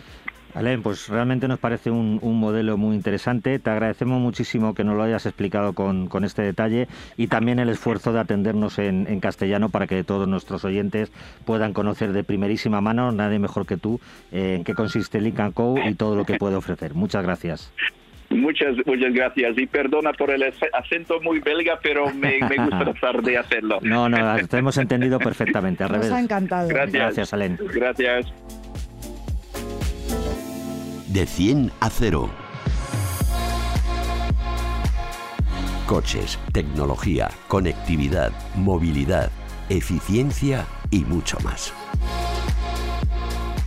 Alain, 0.55 0.83
pues 0.83 1.09
realmente 1.09 1.47
nos 1.49 1.59
parece 1.59 1.91
un, 1.91 2.21
modelo 2.23 2.77
muy 2.77 2.97
interesante. 2.97 3.59
Te 3.59 3.71
agradecemos 3.71 4.21
muchísimo 4.21 4.75
que 4.75 4.85
nos 4.85 4.97
lo 4.97 5.03
hayas 5.03 5.27
explicado 5.27 5.73
con, 5.75 6.09
este 6.25 6.43
detalle 6.43 6.89
y 7.17 7.29
también 7.29 7.59
el 7.59 7.69
esfuerzo 7.69 8.13
de 8.13 8.21
atendernos 8.21 8.79
en, 8.79 9.21
castellano 9.21 9.69
para 9.69 9.87
que 9.87 10.03
todos 10.03 10.27
nuestros 10.27 10.65
oyentes 10.65 11.13
puedan 11.45 11.73
conocer 11.73 12.13
de 12.13 12.25
primerísima 12.25 12.81
mano, 12.81 13.13
nadie 13.13 13.39
mejor 13.39 13.67
que 13.67 13.77
tú, 13.77 14.01
eh, 14.33 14.55
en 14.57 14.65
qué 14.65 14.75
consiste 14.75 15.21
Link 15.21 15.41
Co 15.55 15.77
y 15.85 15.95
todo 15.95 16.17
lo 16.17 16.25
que 16.25 16.39
puede 16.39 16.57
ofrecer. 16.57 16.95
Muchas 16.95 17.23
gracias. 17.23 17.73
Muchas, 18.31 18.77
muchas 18.87 19.13
gracias 19.13 19.59
y 19.59 19.67
perdona 19.67 20.13
por 20.13 20.31
el 20.31 20.45
acento 20.73 21.21
muy 21.21 21.41
belga, 21.41 21.79
pero 21.83 22.13
me, 22.15 22.39
gusta 22.39 22.79
tratar 22.85 23.23
de 23.23 23.37
hacerlo. 23.37 23.79
No, 23.83 24.09
no, 24.09 24.37
te 24.47 24.57
hemos 24.57 24.79
entendido 24.79 25.19
perfectamente. 25.19 25.85
Al 25.85 25.93
Nos 25.93 26.11
ha 26.13 26.21
encantado. 26.21 26.69
Gracias, 26.69 27.03
gracias 27.03 27.35
Alain. 27.35 27.59
Gracias 27.75 28.33
de 31.13 31.27
100 31.27 31.73
a 31.81 31.91
0. 31.91 32.31
Coches, 35.87 36.39
tecnología, 36.53 37.31
conectividad, 37.49 38.31
movilidad, 38.55 39.31
eficiencia 39.69 40.67
y 40.91 41.01
mucho 41.01 41.37
más. 41.41 41.73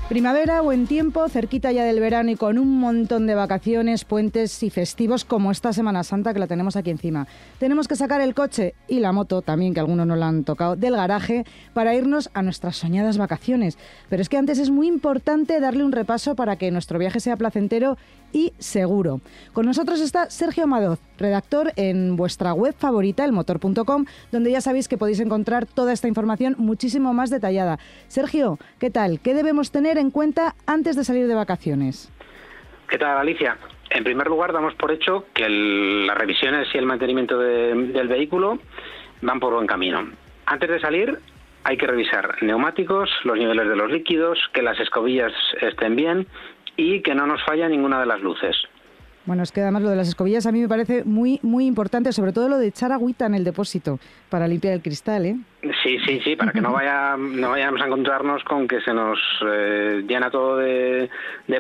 Primavera, 0.10 0.60
buen 0.60 0.86
tiempo, 0.86 1.30
cerquita 1.30 1.72
ya 1.72 1.86
del 1.86 2.02
verano 2.02 2.30
y 2.30 2.36
con 2.36 2.60
un 2.60 2.78
montón 2.78 3.26
de 3.26 3.36
vacaciones, 3.36 4.04
puentes 4.04 4.62
y 4.62 4.70
festivos 4.70 5.24
como 5.24 5.50
esta 5.50 5.72
Semana 5.72 6.04
Santa 6.04 6.34
que 6.34 6.40
la 6.40 6.46
tenemos 6.46 6.76
aquí 6.76 6.90
encima. 6.90 7.26
Tenemos 7.58 7.88
que 7.88 7.96
sacar 7.96 8.20
el 8.20 8.36
coche 8.36 8.76
y 8.90 9.00
la 9.00 9.14
moto, 9.14 9.42
también 9.42 9.74
que 9.74 9.80
algunos 9.80 10.06
no 10.06 10.18
la 10.18 10.28
han 10.28 10.44
tocado, 10.44 10.76
del 10.76 10.98
garaje 10.98 11.46
para 11.74 11.96
irnos 11.96 12.30
a 12.34 12.42
nuestras 12.42 12.76
soñadas 12.76 13.18
vacaciones. 13.18 13.78
Pero 14.10 14.22
es 14.22 14.28
que 14.28 14.38
antes 14.38 14.60
es 14.60 14.70
muy 14.70 14.88
importante 14.88 15.62
darle 15.62 15.86
un 15.86 15.94
repaso 15.94 16.36
para 16.36 16.58
que 16.58 16.70
nuestro 16.70 17.00
viaje 17.00 17.22
sea 17.22 17.38
placentero 17.38 17.98
y 18.34 18.52
seguro. 18.60 19.22
Con 19.54 19.66
nosotros 19.66 20.02
está 20.02 20.30
Sergio 20.30 20.66
Amadoz, 20.66 21.00
redactor 21.24 21.72
en 21.76 22.16
vuestra 22.16 22.54
web 22.54 22.76
favorita, 22.78 23.26
elmotor.com, 23.26 24.06
donde 24.32 24.52
ya 24.52 24.62
sabéis 24.62 24.88
que 24.88 25.00
podéis 25.00 25.20
encontrar 25.20 25.66
toda 25.66 25.92
esta 25.94 26.08
información 26.08 26.56
muchísimo 26.60 27.14
más 27.14 27.32
detallada. 27.32 27.80
Sergio, 28.08 28.60
¿qué 28.80 28.92
tal? 28.92 29.20
¿Qué 29.22 29.34
debemos 29.34 29.72
tener 29.72 29.98
en 29.98 30.12
cuenta 30.12 30.54
antes 30.68 30.96
de 30.96 31.04
salir 31.04 31.28
de 31.28 31.34
vacaciones? 31.36 32.12
¿Qué 32.88 33.00
tal, 33.00 33.18
Alicia? 33.18 33.58
En 33.90 34.04
primer 34.04 34.28
lugar, 34.28 34.54
damos 34.54 34.76
por 34.76 34.92
hecho 34.92 35.26
que 35.34 35.48
las 35.48 36.18
revisiones 36.18 36.68
y 36.74 36.78
el 36.78 36.86
mantenimiento 36.86 37.40
del 37.40 38.08
vehículo 38.08 38.60
van 39.22 39.40
por 39.40 39.54
buen 39.54 39.68
camino. 39.68 40.10
Antes 40.46 40.70
de 40.70 40.80
salir, 40.80 41.20
hay 41.64 41.78
que 41.78 41.88
revisar 41.88 42.42
neumáticos, 42.42 43.10
los 43.24 43.38
niveles 43.38 43.70
de 43.70 43.76
los 43.76 43.90
líquidos, 43.90 44.40
que 44.54 44.62
las 44.62 44.80
escobillas 44.80 45.32
estén 45.62 45.96
bien 45.96 46.28
y 46.76 47.02
que 47.02 47.16
no 47.16 47.26
nos 47.28 47.44
falla 47.44 47.70
ninguna 47.70 48.00
de 48.00 48.06
las 48.06 48.22
luces. 48.22 48.56
Bueno, 49.26 49.44
es 49.44 49.52
que 49.52 49.62
además 49.62 49.84
lo 49.84 49.90
de 49.90 49.96
las 49.96 50.10
escobillas 50.10 50.46
a 50.46 50.52
mí 50.52 50.60
me 50.60 50.68
parece 50.68 51.04
muy 51.06 51.40
muy 51.44 51.66
importante, 51.66 52.12
sobre 52.12 52.34
todo 52.34 52.50
lo 52.50 52.58
de 52.58 52.68
echar 52.68 52.92
agüita 52.92 53.26
en 53.26 53.36
el 53.36 53.44
depósito 53.44 54.00
para 54.30 54.48
limpiar 54.48 54.74
el 54.74 54.82
cristal, 54.82 55.26
¿eh? 55.26 55.40
Sí, 55.82 55.98
sí, 56.06 56.20
sí, 56.24 56.36
para 56.36 56.52
que 56.52 56.60
no 56.60 56.74
vaya 56.74 57.16
no 57.18 57.52
vayamos 57.52 57.82
a 57.82 57.86
encontrarnos 57.86 58.44
con 58.44 58.68
que 58.68 58.82
se 58.82 58.94
nos 58.94 59.20
eh, 59.48 60.04
llena 60.08 60.30
todo 60.30 60.58
de, 60.58 61.10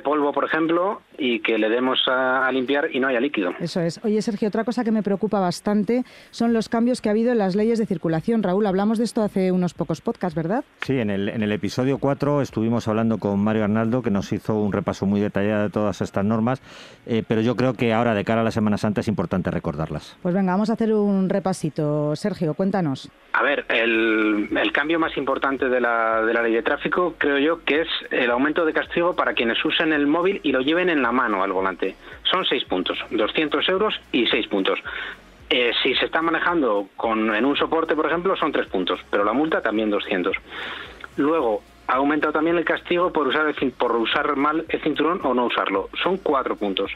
polvo, 0.04 0.34
por 0.34 0.44
ejemplo, 0.44 1.02
y 1.18 1.40
que 1.40 1.58
le 1.58 1.70
demos 1.70 2.04
a, 2.08 2.52
limpiar 2.52 2.90
y 2.92 3.00
no 3.00 3.08
haya 3.08 3.22
líquido. 3.22 3.54
Eso 3.60 3.80
es. 3.80 4.02
Oye, 4.04 4.22
Sergio, 4.22 4.50
otra 4.50 4.66
cosa 4.66 4.84
que 4.84 4.92
me 4.92 5.04
preocupa 5.04 5.40
bastante 5.40 6.04
son 6.32 6.52
los 6.52 6.68
cambios 6.68 7.00
que 7.00 7.10
ha 7.10 7.12
habido 7.14 7.32
en 7.32 7.38
las 7.38 7.56
leyes 7.56 7.80
de 7.80 7.86
circulación. 7.86 8.44
Raúl, 8.44 8.66
hablamos 8.66 8.98
de 8.98 9.06
esto 9.06 9.22
hace 9.22 9.52
unos 9.52 9.74
pocos 9.74 10.02
podcasts, 10.02 10.36
¿verdad? 10.36 10.66
Sí, 10.82 11.00
en 11.00 11.10
el, 11.10 11.30
en 11.30 11.42
el 11.42 11.52
episodio 11.52 11.98
4 11.98 12.42
estuvimos 12.42 12.88
hablando 12.90 13.20
con 13.20 13.40
Mario 13.40 13.64
Arnaldo, 13.64 14.02
que 14.02 14.12
nos 14.12 14.34
hizo 14.34 14.56
un 14.56 14.74
repaso 14.74 15.06
muy 15.06 15.22
detallado 15.22 15.64
de 15.64 15.70
todas 15.70 16.02
estas 16.02 16.26
normas, 16.26 16.62
eh, 17.06 17.24
pero 17.26 17.40
yo 17.42 17.56
creo 17.56 17.74
que 17.74 17.94
ahora, 17.94 18.14
de 18.14 18.26
cara 18.26 18.42
a 18.42 18.44
la 18.44 18.52
Semana 18.52 18.78
Santa, 18.78 19.02
es 19.02 19.08
importante 19.08 19.50
recordarlas. 19.50 20.18
Pues 20.22 20.36
venga, 20.36 20.52
vamos 20.52 20.70
a 20.70 20.74
hacer 20.74 20.94
un 20.94 21.30
repasito. 21.30 22.16
Sergio, 22.16 22.54
cuéntanos. 22.54 23.10
A 23.34 23.42
ver, 23.42 23.66
el, 23.94 24.72
cambio 24.72 25.00
más 25.00 25.16
importante 25.18 25.70
de 25.70 25.80
la, 25.80 26.24
de 26.24 26.34
la 26.34 26.42
ley 26.42 26.54
de 26.54 26.64
tráfico 26.64 27.16
creo 27.18 27.38
yo 27.38 27.64
que 27.64 27.82
es 27.82 27.88
el 28.12 28.32
aumento 28.32 28.66
de 28.66 28.74
castigo 28.74 29.16
para 29.16 29.34
quienes 29.34 29.64
usen 29.64 29.94
el 29.94 30.08
móvil 30.08 30.40
y 30.44 30.52
lo 30.52 30.62
lleven 30.62 30.90
en 30.90 31.02
la 31.02 31.12
mano 31.12 31.44
al 31.44 31.52
volante. 31.52 31.96
Son 32.30 32.46
seis 32.46 32.64
puntos, 32.66 32.98
200 33.12 33.68
euros 33.70 33.94
y 34.12 34.26
seis 34.28 34.48
puntos. 34.48 34.80
Eh, 35.50 35.72
si 35.84 35.94
se 35.96 36.06
está 36.06 36.22
manejando 36.22 36.88
con, 36.96 37.36
en 37.36 37.46
un 37.46 37.56
soporte, 37.56 37.96
por 37.96 38.08
ejemplo, 38.08 38.36
son 38.36 38.52
tres 38.52 38.68
puntos, 38.68 39.00
pero 39.12 39.24
la 39.24 39.34
multa 39.34 39.62
también 39.62 39.90
200. 39.90 40.36
Luego, 41.18 41.62
ha 41.88 41.96
aumentado 41.96 42.34
también 42.34 42.58
el 42.58 42.66
castigo 42.66 43.12
por 43.12 43.28
usar, 43.28 43.48
el, 43.48 43.72
por 43.72 43.96
usar 43.96 44.36
mal 44.36 44.66
el 44.70 44.82
cinturón 44.82 45.20
o 45.24 45.34
no 45.34 45.46
usarlo. 45.46 45.90
Son 46.02 46.18
cuatro 46.18 46.56
puntos. 46.56 46.92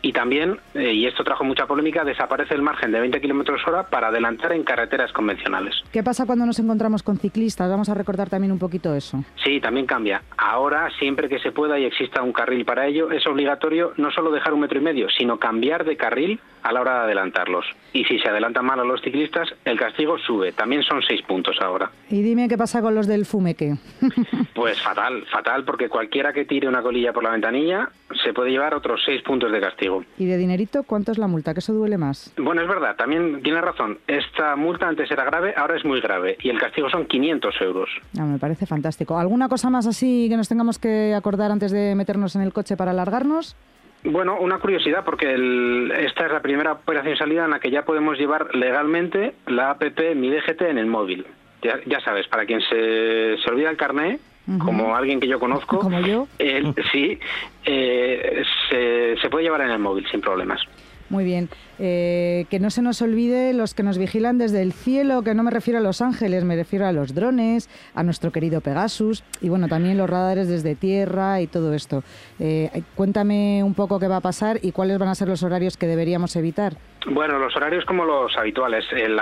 Y 0.00 0.12
también, 0.12 0.58
eh, 0.74 0.92
y 0.92 1.06
esto 1.06 1.24
trajo 1.24 1.44
mucha 1.44 1.66
polémica, 1.66 2.04
desaparece 2.04 2.54
el 2.54 2.62
margen 2.62 2.92
de 2.92 3.00
20 3.00 3.20
kilómetros 3.20 3.66
hora 3.66 3.84
para 3.84 4.08
adelantar 4.08 4.52
en 4.52 4.62
carreteras 4.62 5.12
convencionales. 5.12 5.74
¿Qué 5.92 6.02
pasa 6.02 6.24
cuando 6.24 6.46
nos 6.46 6.58
encontramos 6.58 7.02
con 7.02 7.18
ciclistas? 7.18 7.68
Vamos 7.68 7.88
a 7.88 7.94
recordar 7.94 8.28
también 8.28 8.52
un 8.52 8.58
poquito 8.58 8.94
eso. 8.94 9.24
Sí, 9.42 9.60
también 9.60 9.86
cambia. 9.86 10.22
Ahora, 10.36 10.88
siempre 10.98 11.28
que 11.28 11.40
se 11.40 11.50
pueda 11.50 11.78
y 11.78 11.84
exista 11.84 12.22
un 12.22 12.32
carril 12.32 12.64
para 12.64 12.86
ello, 12.86 13.10
es 13.10 13.26
obligatorio 13.26 13.92
no 13.96 14.10
solo 14.12 14.30
dejar 14.30 14.54
un 14.54 14.60
metro 14.60 14.78
y 14.78 14.82
medio, 14.82 15.08
sino 15.10 15.38
cambiar 15.38 15.84
de 15.84 15.96
carril 15.96 16.40
a 16.62 16.72
la 16.72 16.80
hora 16.80 16.94
de 16.94 17.00
adelantarlos. 17.04 17.66
Y 17.92 18.04
si 18.04 18.18
se 18.18 18.28
adelantan 18.28 18.64
mal 18.64 18.80
a 18.80 18.84
los 18.84 19.00
ciclistas, 19.00 19.48
el 19.64 19.78
castigo 19.78 20.18
sube. 20.18 20.52
También 20.52 20.82
son 20.82 21.02
seis 21.02 21.22
puntos 21.22 21.56
ahora. 21.60 21.90
Y 22.10 22.22
dime 22.22 22.48
qué 22.48 22.58
pasa 22.58 22.82
con 22.82 22.94
los 22.94 23.06
del 23.06 23.26
fumeque. 23.26 23.76
pues 24.54 24.80
fatal, 24.82 25.24
fatal, 25.30 25.64
porque 25.64 25.88
cualquiera 25.88 26.32
que 26.32 26.44
tire 26.44 26.68
una 26.68 26.82
colilla 26.82 27.12
por 27.12 27.24
la 27.24 27.30
ventanilla 27.30 27.90
se 28.24 28.32
puede 28.32 28.50
llevar 28.50 28.74
otros 28.74 29.00
seis 29.04 29.22
puntos 29.22 29.52
de 29.52 29.60
castigo. 29.60 30.04
¿Y 30.18 30.26
de 30.26 30.36
dinerito 30.36 30.82
cuánto 30.82 31.12
es 31.12 31.18
la 31.18 31.26
multa? 31.26 31.52
¿Que 31.52 31.60
eso 31.60 31.72
duele 31.72 31.98
más? 31.98 32.32
Bueno, 32.36 32.62
es 32.62 32.68
verdad, 32.68 32.96
también 32.96 33.42
tiene 33.42 33.60
razón. 33.60 33.98
Esta 34.06 34.56
multa 34.56 34.88
antes 34.88 35.10
era 35.10 35.24
grave, 35.24 35.54
ahora 35.56 35.76
es 35.76 35.84
muy 35.84 36.00
grave 36.00 36.36
y 36.42 36.50
el 36.50 36.58
castigo 36.58 36.88
son 36.90 37.06
500 37.06 37.54
euros. 37.60 37.90
Ah, 38.18 38.24
me 38.24 38.38
parece 38.38 38.66
fantástico. 38.66 39.18
¿Alguna 39.18 39.48
cosa 39.48 39.70
más 39.70 39.86
así 39.86 40.26
que 40.28 40.36
nos 40.36 40.48
tengamos 40.48 40.78
que 40.78 41.14
acordar 41.14 41.50
antes 41.50 41.72
de 41.72 41.94
meternos 41.94 42.36
en 42.36 42.42
el 42.42 42.52
coche 42.52 42.76
para 42.76 42.90
alargarnos? 42.90 43.56
Bueno, 44.04 44.38
una 44.38 44.58
curiosidad, 44.58 45.04
porque 45.04 45.26
esta 45.98 46.26
es 46.26 46.32
la 46.32 46.40
primera 46.40 46.72
operación 46.72 47.16
salida 47.16 47.44
en 47.44 47.50
la 47.50 47.60
que 47.60 47.70
ya 47.70 47.84
podemos 47.84 48.16
llevar 48.16 48.54
legalmente 48.54 49.34
la 49.46 49.70
APP 49.70 50.14
Mi 50.14 50.30
DGT 50.30 50.62
en 50.62 50.78
el 50.78 50.86
móvil. 50.86 51.26
Ya, 51.62 52.00
sabes, 52.00 52.28
para 52.28 52.46
quien 52.46 52.60
se, 52.60 53.36
se 53.42 53.50
olvida 53.50 53.70
el 53.70 53.76
carné, 53.76 54.20
como 54.58 54.96
alguien 54.96 55.20
que 55.20 55.26
yo 55.26 55.40
conozco, 55.40 55.80
como 55.80 56.00
yo, 56.00 56.26
sí, 56.92 57.18
eh, 57.64 58.42
se, 58.70 59.16
se 59.20 59.28
puede 59.28 59.44
llevar 59.44 59.62
en 59.62 59.70
el 59.70 59.78
móvil 59.78 60.06
sin 60.10 60.20
problemas. 60.20 60.60
Muy 61.10 61.24
bien. 61.24 61.48
Eh, 61.78 62.46
que 62.50 62.58
no 62.58 62.70
se 62.70 62.82
nos 62.82 63.00
olvide 63.00 63.52
los 63.54 63.72
que 63.72 63.82
nos 63.82 63.98
vigilan 63.98 64.36
desde 64.36 64.62
el 64.62 64.72
cielo, 64.72 65.22
que 65.22 65.34
no 65.34 65.42
me 65.42 65.50
refiero 65.50 65.78
a 65.78 65.82
los 65.82 66.02
ángeles, 66.02 66.44
me 66.44 66.56
refiero 66.56 66.86
a 66.86 66.92
los 66.92 67.14
drones, 67.14 67.70
a 67.94 68.02
nuestro 68.02 68.32
querido 68.32 68.60
Pegasus 68.60 69.24
y 69.40 69.48
bueno, 69.48 69.68
también 69.68 69.96
los 69.96 70.10
radares 70.10 70.48
desde 70.48 70.74
tierra 70.74 71.40
y 71.40 71.46
todo 71.46 71.72
esto. 71.72 72.02
Eh, 72.40 72.82
cuéntame 72.94 73.62
un 73.62 73.74
poco 73.74 73.98
qué 73.98 74.08
va 74.08 74.16
a 74.16 74.20
pasar 74.20 74.58
y 74.60 74.72
cuáles 74.72 74.98
van 74.98 75.08
a 75.08 75.14
ser 75.14 75.28
los 75.28 75.42
horarios 75.42 75.76
que 75.76 75.86
deberíamos 75.86 76.36
evitar. 76.36 76.74
Bueno, 77.06 77.38
los 77.38 77.54
horarios 77.56 77.84
como 77.84 78.04
los 78.04 78.36
habituales. 78.36 78.84
El, 78.92 79.18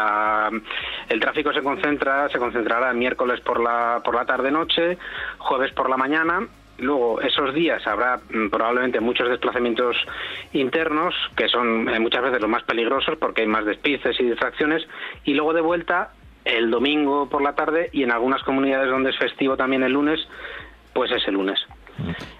el 1.08 1.20
tráfico 1.20 1.52
se 1.52 1.62
concentra, 1.62 2.28
se 2.30 2.38
concentrará 2.38 2.92
miércoles 2.94 3.40
por 3.40 3.60
la 3.60 4.00
por 4.04 4.14
la 4.14 4.24
tarde 4.24 4.50
noche, 4.50 4.98
jueves 5.38 5.72
por 5.72 5.88
la 5.88 5.96
mañana 5.96 6.48
Luego, 6.78 7.20
esos 7.20 7.54
días 7.54 7.86
habrá 7.86 8.18
mm, 8.18 8.48
probablemente 8.48 9.00
muchos 9.00 9.28
desplazamientos 9.28 9.96
internos, 10.52 11.14
que 11.36 11.48
son 11.48 11.88
eh, 11.88 11.98
muchas 11.98 12.22
veces 12.22 12.40
los 12.40 12.50
más 12.50 12.64
peligrosos 12.64 13.16
porque 13.18 13.42
hay 13.42 13.48
más 13.48 13.64
despices 13.64 14.18
y 14.20 14.24
distracciones, 14.24 14.86
y 15.24 15.34
luego 15.34 15.52
de 15.52 15.62
vuelta 15.62 16.12
el 16.44 16.70
domingo 16.70 17.28
por 17.28 17.42
la 17.42 17.54
tarde 17.54 17.90
y 17.92 18.02
en 18.02 18.12
algunas 18.12 18.42
comunidades 18.42 18.88
donde 18.88 19.10
es 19.10 19.18
festivo 19.18 19.56
también 19.56 19.82
el 19.82 19.92
lunes, 19.92 20.20
pues 20.92 21.10
es 21.10 21.26
el 21.26 21.34
lunes. 21.34 21.58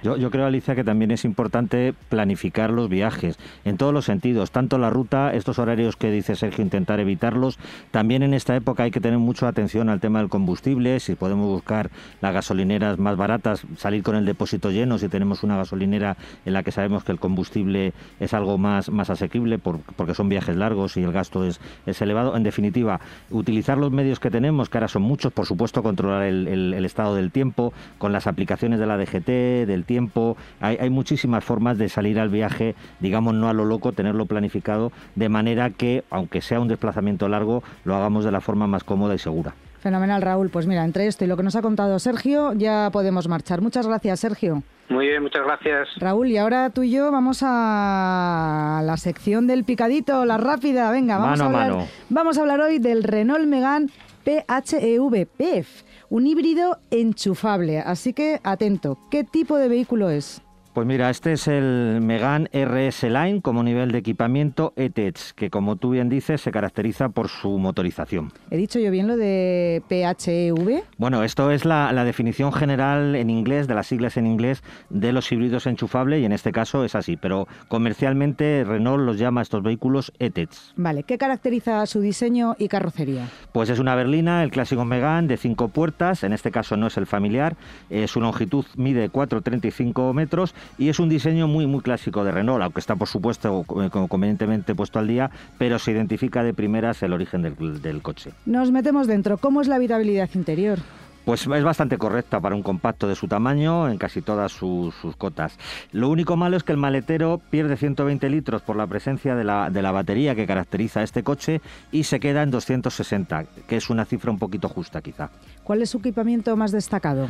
Yo, 0.03 0.31
creo, 0.31 0.47
Alicia, 0.47 0.75
que 0.75 0.85
también 0.85 1.11
es 1.11 1.25
importante 1.25 1.95
planificar 2.09 2.71
los 2.71 2.89
viajes 2.89 3.39
en 3.65 3.77
todos 3.77 3.93
los 3.93 4.05
sentidos, 4.05 4.51
tanto 4.51 4.79
la 4.79 4.91
ruta, 4.91 5.33
estos 5.33 5.59
horarios 5.59 5.97
que 5.97 6.11
dice 6.11 6.37
Sergio, 6.37 6.63
intentar 6.63 7.01
evitarlos. 7.01 7.59
También 7.91 8.23
en 8.23 8.35
esta 8.35 8.55
época 8.55 8.85
hay 8.85 8.91
que 8.91 9.01
tener 9.01 9.19
mucha 9.19 9.49
atención 9.49 9.89
al 9.89 10.01
tema 10.01 10.21
del 10.21 10.29
combustible, 10.29 11.01
si 11.01 11.15
podemos 11.15 11.49
buscar 11.49 11.91
las 12.21 12.35
gasolineras 12.35 12.99
más 12.99 13.17
baratas, 13.17 13.67
salir 13.77 14.03
con 14.03 14.17
el 14.17 14.27
depósito 14.27 14.71
lleno, 14.71 14.99
si 14.99 15.09
tenemos 15.09 15.43
una 15.43 15.57
gasolinera 15.57 16.17
en 16.45 16.53
la 16.53 16.63
que 16.63 16.73
sabemos 16.73 17.05
que 17.05 17.13
el 17.13 17.19
combustible 17.19 17.93
es 18.21 18.35
algo 18.35 18.59
más, 18.59 18.91
más 18.91 19.11
asequible 19.11 19.59
porque 19.59 20.15
son 20.15 20.29
viajes 20.29 20.57
largos 20.57 20.97
y 20.97 21.03
el 21.03 21.13
gasto 21.13 21.45
es, 21.45 21.61
es, 21.87 22.01
elevado. 22.03 22.37
En 22.37 22.43
definitiva, 22.43 23.01
utilizar 23.31 23.79
los 23.79 23.91
medios 23.91 24.21
que 24.21 24.31
tenemos, 24.31 24.69
que 24.69 24.79
ahora 24.79 24.89
son 24.89 25.03
muchos, 25.03 25.33
por 25.33 25.47
supuesto, 25.47 25.83
controlar 25.83 26.25
el 26.25 26.85
estado 26.85 27.15
del 27.15 27.31
tiempo 27.31 27.73
con 27.99 28.13
las 28.13 28.27
aplicaciones 28.27 28.79
de 28.79 28.87
la 28.87 28.97
DGT, 28.97 29.29
del 29.67 29.85
tiempo. 29.85 30.37
Hay, 30.61 30.77
hay 30.81 30.91
muchísimas 30.91 31.45
formas 31.45 31.79
de 31.79 31.89
salir 31.89 32.19
al 32.19 32.29
viaje, 32.29 32.75
digamos, 33.01 33.35
no 33.35 33.49
a 33.49 33.53
lo 33.53 33.65
loco, 33.65 33.93
tenerlo 33.93 34.27
planificado, 34.27 34.93
de 35.15 35.29
manera 35.29 35.71
que, 35.71 36.05
aunque 36.11 36.41
sea 36.41 36.61
un 36.61 36.69
desplazamiento 36.69 37.29
largo, 37.29 37.63
lo 37.85 37.95
hagamos 37.95 38.25
de 38.25 38.33
la 38.33 38.41
forma 38.41 38.67
más 38.67 38.85
cómoda 38.85 39.15
y 39.15 39.19
segura. 39.19 39.55
Fenomenal, 39.87 40.21
Raúl. 40.21 40.51
Pues 40.51 40.67
mira, 40.67 40.85
entre 40.85 41.07
esto 41.07 41.25
y 41.25 41.29
lo 41.29 41.37
que 41.37 41.45
nos 41.45 41.55
ha 41.55 41.63
contado 41.63 41.99
Sergio, 42.01 42.53
ya 42.55 42.91
podemos 42.93 43.29
marchar. 43.29 43.61
Muchas 43.61 43.87
gracias, 43.87 44.19
Sergio. 44.19 44.65
Muy 44.89 45.07
bien, 45.07 45.23
muchas 45.23 45.45
gracias. 45.45 45.89
Raúl, 45.99 46.29
y 46.29 46.39
ahora 46.39 46.71
tú 46.71 46.83
y 46.83 46.91
yo 46.91 47.13
vamos 47.13 47.41
a 47.43 48.81
la 48.85 48.97
sección 48.97 49.47
del 49.47 49.63
picadito, 49.65 50.25
la 50.25 50.39
rápida. 50.39 50.91
Venga, 50.91 51.19
vamos, 51.19 51.41
a, 51.41 51.47
hablar, 51.47 51.87
vamos 52.09 52.39
a 52.39 52.41
hablar 52.41 52.61
hoy 52.61 52.79
del 52.79 53.03
Renault 53.05 53.47
Megane 53.47 53.87
PHEV 54.25 55.27
PEF 55.37 55.83
un 56.11 56.27
híbrido 56.27 56.79
enchufable. 56.91 57.81
Así 57.81 58.13
que 58.13 58.41
atento, 58.45 58.99
¿qué 59.11 59.25
tipo 59.25 59.57
de 59.57 59.69
vehículo 59.69 60.11
es? 60.11 60.43
Pues 60.77 60.87
mira, 60.87 61.09
este 61.09 61.33
es 61.33 61.49
el 61.49 62.01
Megan 62.03 62.51
RS 62.53 63.05
Line 63.05 63.41
como 63.41 63.63
nivel 63.63 63.93
de 63.93 63.97
equipamiento 63.97 64.75
ETEDS, 64.77 65.33
que 65.33 65.49
como 65.49 65.77
tú 65.77 65.93
bien 65.93 66.11
dices 66.11 66.43
se 66.43 66.51
caracteriza 66.51 67.09
por 67.09 67.31
su 67.31 67.57
motorización. 67.57 68.31
¿He 68.51 68.59
dicho 68.59 68.79
yo 68.79 68.91
bien 68.91 69.09
lo 69.09 69.17
de 69.17 69.83
PHEV? 69.89 70.83
Bueno, 70.99 71.23
esto 71.23 71.51
es 71.51 71.65
la, 71.65 72.05
definición 72.05 72.53
general 72.53 73.15
en 73.15 73.31
inglés, 73.31 73.69
de 73.69 73.75
las 73.75 73.87
siglas 73.87 74.19
en 74.19 74.27
inglés, 74.27 74.63
de 74.91 75.15
los 75.15 75.33
híbridos 75.33 75.67
enchufables 75.67 76.21
y 76.21 76.27
en 76.27 76.33
este 76.33 76.53
caso 76.53 76.85
es 76.85 76.95
así, 76.95 77.17
pero 77.17 77.49
comercialmente 77.69 78.63
Renault 78.63 79.03
los 79.03 79.17
llama 79.17 79.41
a 79.41 79.45
estos 79.45 79.63
vehículos 79.63 80.13
ETEDS. 80.19 80.75
Vale, 80.77 81.05
¿qué 81.05 81.17
caracteriza 81.17 81.87
su 81.87 82.01
diseño 82.03 82.55
y 82.59 82.69
carrocería? 82.69 83.31
Pues 83.53 83.71
es 83.71 83.79
una 83.79 83.95
berlina, 83.95 84.45
el 84.45 84.51
clásico 84.51 84.85
Megan 84.85 85.27
de 85.27 85.39
cinco 85.39 85.69
puertas, 85.69 86.23
en 86.23 86.35
este 86.35 86.51
caso 86.51 86.77
no 86.77 86.89
es 86.89 86.99
el 86.99 87.07
familiar, 87.07 87.57
eh, 87.89 88.07
su 88.09 88.21
longitud 88.21 88.67
mide 88.77 89.11
4,35 89.11 90.13
metros 90.13 90.55
y 90.79 90.89
es 90.89 90.99
un 90.99 91.09
diseño 91.09 91.49
muy 91.49 91.67
muy 91.67 91.81
clásico 91.81 92.25
de 92.25 92.33
Renault, 92.33 92.63
aunque 92.63 92.81
está 92.81 92.97
por 92.97 93.09
supuesto 93.09 93.65
convenientemente 93.65 94.75
puesto 94.75 94.99
al 94.99 95.07
día, 95.07 95.31
pero 95.59 95.79
se 95.79 95.93
identifica 95.93 96.43
de 96.43 96.55
primeras 96.55 97.03
el 97.03 97.13
origen 97.13 97.43
del, 97.43 97.83
del 97.83 98.03
coche. 98.03 98.33
Nos 98.45 98.71
metemos 98.71 99.07
dentro. 99.07 99.39
¿Cómo 99.39 99.61
es 99.61 99.69
la 99.69 99.77
habitabilidad 99.77 100.31
interior? 100.35 100.79
Pues 101.27 101.45
es 101.45 101.65
bastante 101.65 101.99
correcta 101.99 102.39
para 102.39 102.55
un 102.55 102.63
compacto 102.63 103.09
de 103.09 103.17
su 103.17 103.27
tamaño 103.27 103.89
en 103.89 103.99
casi 103.99 104.23
todas 104.23 104.53
sus, 104.53 104.95
cotas. 105.19 105.59
Lo 105.91 106.09
único 106.09 106.37
malo 106.37 106.57
es 106.57 106.63
que 106.63 106.71
el 106.71 106.79
maletero 106.79 107.41
pierde 107.51 107.77
120 107.77 108.31
litros 108.31 108.63
por 108.63 108.77
la 108.77 108.87
presencia 108.87 109.35
de 109.35 109.43
la, 109.43 109.69
de 109.69 109.83
la 109.83 109.91
batería 109.91 110.37
que 110.37 110.47
caracteriza 110.47 111.01
a 111.01 111.03
este 111.03 111.25
coche 111.25 111.61
y 111.91 112.05
se 112.05 112.21
queda 112.21 112.45
en 112.45 112.53
260, 112.53 113.45
que 113.67 113.77
es 113.77 113.91
una 113.91 114.05
cifra 114.05 114.31
un 114.31 114.39
poquito 114.39 114.69
justa 114.69 115.03
quizá. 115.03 115.31
¿Cuál 115.65 115.83
es 115.83 115.91
su 115.91 115.99
equipamiento 115.99 116.57
más 116.57 116.71
destacado? 116.71 117.27